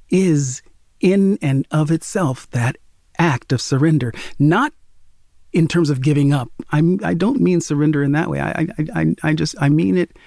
is 0.10 0.62
in 1.00 1.38
and 1.42 1.68
of 1.72 1.92
itself 1.92 2.50
that 2.52 2.78
act 3.18 3.52
of 3.52 3.62
surrender, 3.62 4.14
not 4.38 4.74
in 5.52 5.68
terms 5.68 5.90
of 5.90 6.02
giving 6.02 6.34
up. 6.34 6.50
I'm, 6.72 7.00
I 7.04 7.14
don't 7.14 7.42
mean 7.42 7.62
surrender 7.62 8.04
in 8.04 8.12
that 8.14 8.30
way. 8.30 8.40
I, 8.40 8.50
I, 8.52 8.68
I, 8.96 9.16
I 9.24 9.34
just, 9.34 9.56
I 9.60 9.70
mean 9.70 9.98
it 9.98 10.18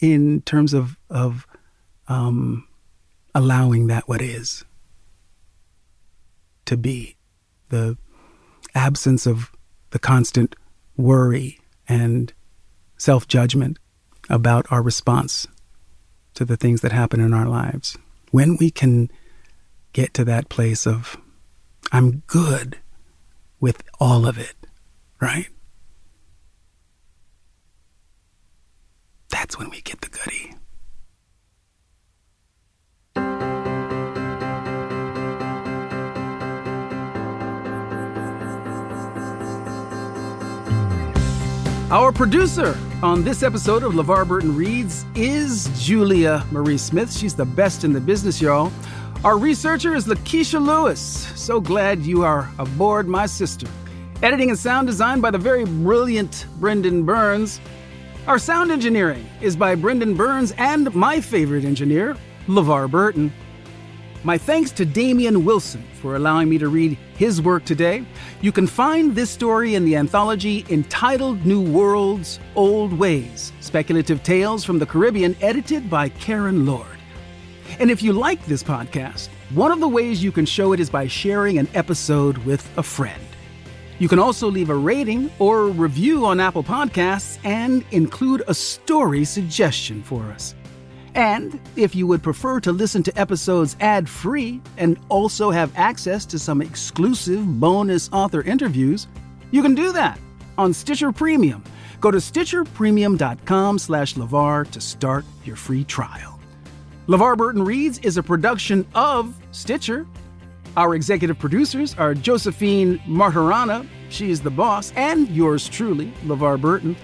in 0.00 0.42
terms 0.42 0.74
of, 0.74 0.98
of 1.10 1.46
um, 2.08 2.66
allowing 3.34 3.86
that 3.86 4.08
what 4.08 4.20
is 4.20 4.64
to 6.64 6.76
be 6.76 7.16
the 7.68 7.96
absence 8.74 9.26
of 9.26 9.50
the 9.90 9.98
constant 9.98 10.56
worry 10.96 11.58
and 11.88 12.32
self 12.96 13.26
judgment 13.26 13.78
about 14.28 14.66
our 14.70 14.82
response 14.82 15.46
to 16.34 16.44
the 16.44 16.56
things 16.56 16.80
that 16.80 16.92
happen 16.92 17.20
in 17.20 17.34
our 17.34 17.46
lives. 17.46 17.98
When 18.30 18.56
we 18.56 18.70
can 18.70 19.10
get 19.92 20.14
to 20.14 20.24
that 20.24 20.48
place 20.48 20.86
of, 20.86 21.16
I'm 21.90 22.22
good 22.26 22.78
with 23.60 23.82
all 24.00 24.26
of 24.26 24.38
it, 24.38 24.54
right? 25.20 25.48
That's 29.28 29.58
when 29.58 29.70
we 29.70 29.80
get 29.82 30.00
the 30.00 30.08
goodie. 30.08 30.51
Our 41.92 42.10
producer 42.10 42.74
on 43.02 43.22
this 43.22 43.42
episode 43.42 43.82
of 43.82 43.92
LeVar 43.92 44.26
Burton 44.26 44.56
Reads 44.56 45.04
is 45.14 45.68
Julia 45.78 46.42
Marie 46.50 46.78
Smith. 46.78 47.12
She's 47.12 47.34
the 47.34 47.44
best 47.44 47.84
in 47.84 47.92
the 47.92 48.00
business, 48.00 48.40
y'all. 48.40 48.72
Our 49.24 49.36
researcher 49.36 49.94
is 49.94 50.06
Lakeisha 50.06 50.58
Lewis. 50.58 50.98
So 51.38 51.60
glad 51.60 52.00
you 52.00 52.24
are 52.24 52.50
aboard, 52.58 53.08
my 53.08 53.26
sister. 53.26 53.66
Editing 54.22 54.48
and 54.48 54.58
sound 54.58 54.86
design 54.86 55.20
by 55.20 55.30
the 55.30 55.36
very 55.36 55.66
brilliant 55.66 56.46
Brendan 56.58 57.04
Burns. 57.04 57.60
Our 58.26 58.38
sound 58.38 58.72
engineering 58.72 59.28
is 59.42 59.54
by 59.54 59.74
Brendan 59.74 60.14
Burns 60.14 60.52
and 60.52 60.94
my 60.94 61.20
favorite 61.20 61.66
engineer, 61.66 62.16
LeVar 62.46 62.90
Burton. 62.90 63.30
My 64.24 64.38
thanks 64.38 64.70
to 64.72 64.84
Damian 64.84 65.44
Wilson 65.44 65.82
for 66.00 66.14
allowing 66.14 66.48
me 66.48 66.56
to 66.58 66.68
read 66.68 66.96
his 67.16 67.42
work 67.42 67.64
today. 67.64 68.04
You 68.40 68.52
can 68.52 68.68
find 68.68 69.16
this 69.16 69.30
story 69.30 69.74
in 69.74 69.84
the 69.84 69.96
anthology 69.96 70.64
entitled 70.70 71.44
New 71.44 71.60
Worlds, 71.60 72.38
Old 72.54 72.92
Ways 72.92 73.52
Speculative 73.58 74.22
Tales 74.22 74.64
from 74.64 74.78
the 74.78 74.86
Caribbean, 74.86 75.34
edited 75.40 75.90
by 75.90 76.08
Karen 76.08 76.64
Lord. 76.64 76.86
And 77.80 77.90
if 77.90 78.00
you 78.00 78.12
like 78.12 78.44
this 78.46 78.62
podcast, 78.62 79.28
one 79.54 79.72
of 79.72 79.80
the 79.80 79.88
ways 79.88 80.22
you 80.22 80.30
can 80.30 80.46
show 80.46 80.72
it 80.72 80.78
is 80.78 80.88
by 80.88 81.08
sharing 81.08 81.58
an 81.58 81.68
episode 81.74 82.38
with 82.38 82.70
a 82.78 82.82
friend. 82.82 83.26
You 83.98 84.08
can 84.08 84.20
also 84.20 84.48
leave 84.48 84.70
a 84.70 84.74
rating 84.76 85.32
or 85.40 85.66
review 85.66 86.26
on 86.26 86.38
Apple 86.38 86.62
Podcasts 86.62 87.38
and 87.42 87.84
include 87.90 88.44
a 88.46 88.54
story 88.54 89.24
suggestion 89.24 90.00
for 90.00 90.22
us. 90.30 90.54
And 91.14 91.60
if 91.76 91.94
you 91.94 92.06
would 92.06 92.22
prefer 92.22 92.60
to 92.60 92.72
listen 92.72 93.02
to 93.02 93.18
episodes 93.18 93.76
ad 93.80 94.08
free 94.08 94.60
and 94.78 94.98
also 95.08 95.50
have 95.50 95.72
access 95.76 96.24
to 96.26 96.38
some 96.38 96.62
exclusive 96.62 97.60
bonus 97.60 98.08
author 98.12 98.42
interviews, 98.42 99.06
you 99.50 99.62
can 99.62 99.74
do 99.74 99.92
that 99.92 100.18
on 100.56 100.72
Stitcher 100.72 101.12
Premium. 101.12 101.62
Go 102.00 102.10
to 102.10 102.18
stitcherpremium.com 102.18 103.78
slash 103.78 104.14
LeVar 104.14 104.70
to 104.70 104.80
start 104.80 105.24
your 105.44 105.56
free 105.56 105.84
trial. 105.84 106.40
LeVar 107.06 107.36
Burton 107.36 107.64
Reads 107.64 107.98
is 107.98 108.16
a 108.16 108.22
production 108.22 108.86
of 108.94 109.34
Stitcher. 109.52 110.06
Our 110.76 110.94
executive 110.94 111.38
producers 111.38 111.94
are 111.98 112.14
Josephine 112.14 112.98
Martirana, 113.00 113.86
she 114.08 114.30
is 114.30 114.40
the 114.40 114.50
boss, 114.50 114.92
and 114.96 115.28
yours 115.28 115.68
truly, 115.68 116.12
LeVar 116.24 116.60
Burton. 116.60 116.96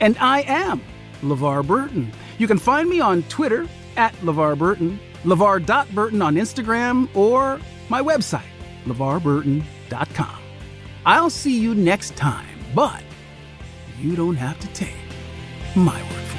And 0.00 0.16
I 0.18 0.42
am 0.42 0.80
LeVar 1.22 1.66
Burton. 1.66 2.12
You 2.40 2.46
can 2.46 2.58
find 2.58 2.88
me 2.88 3.00
on 3.00 3.22
Twitter 3.24 3.68
at 3.98 4.14
LeVar 4.22 4.56
Burton, 4.56 4.98
LeVar.Burton 5.24 6.22
on 6.22 6.36
Instagram, 6.36 7.14
or 7.14 7.60
my 7.90 8.00
website, 8.00 8.40
LeVarBurton.com. 8.86 10.38
I'll 11.04 11.28
see 11.28 11.60
you 11.60 11.74
next 11.74 12.16
time, 12.16 12.58
but 12.74 13.02
you 14.00 14.16
don't 14.16 14.36
have 14.36 14.58
to 14.60 14.68
take 14.68 14.94
my 15.76 16.00
word 16.00 16.24
for 16.32 16.38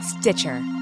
it. 0.00 0.02
Stitcher. 0.02 0.81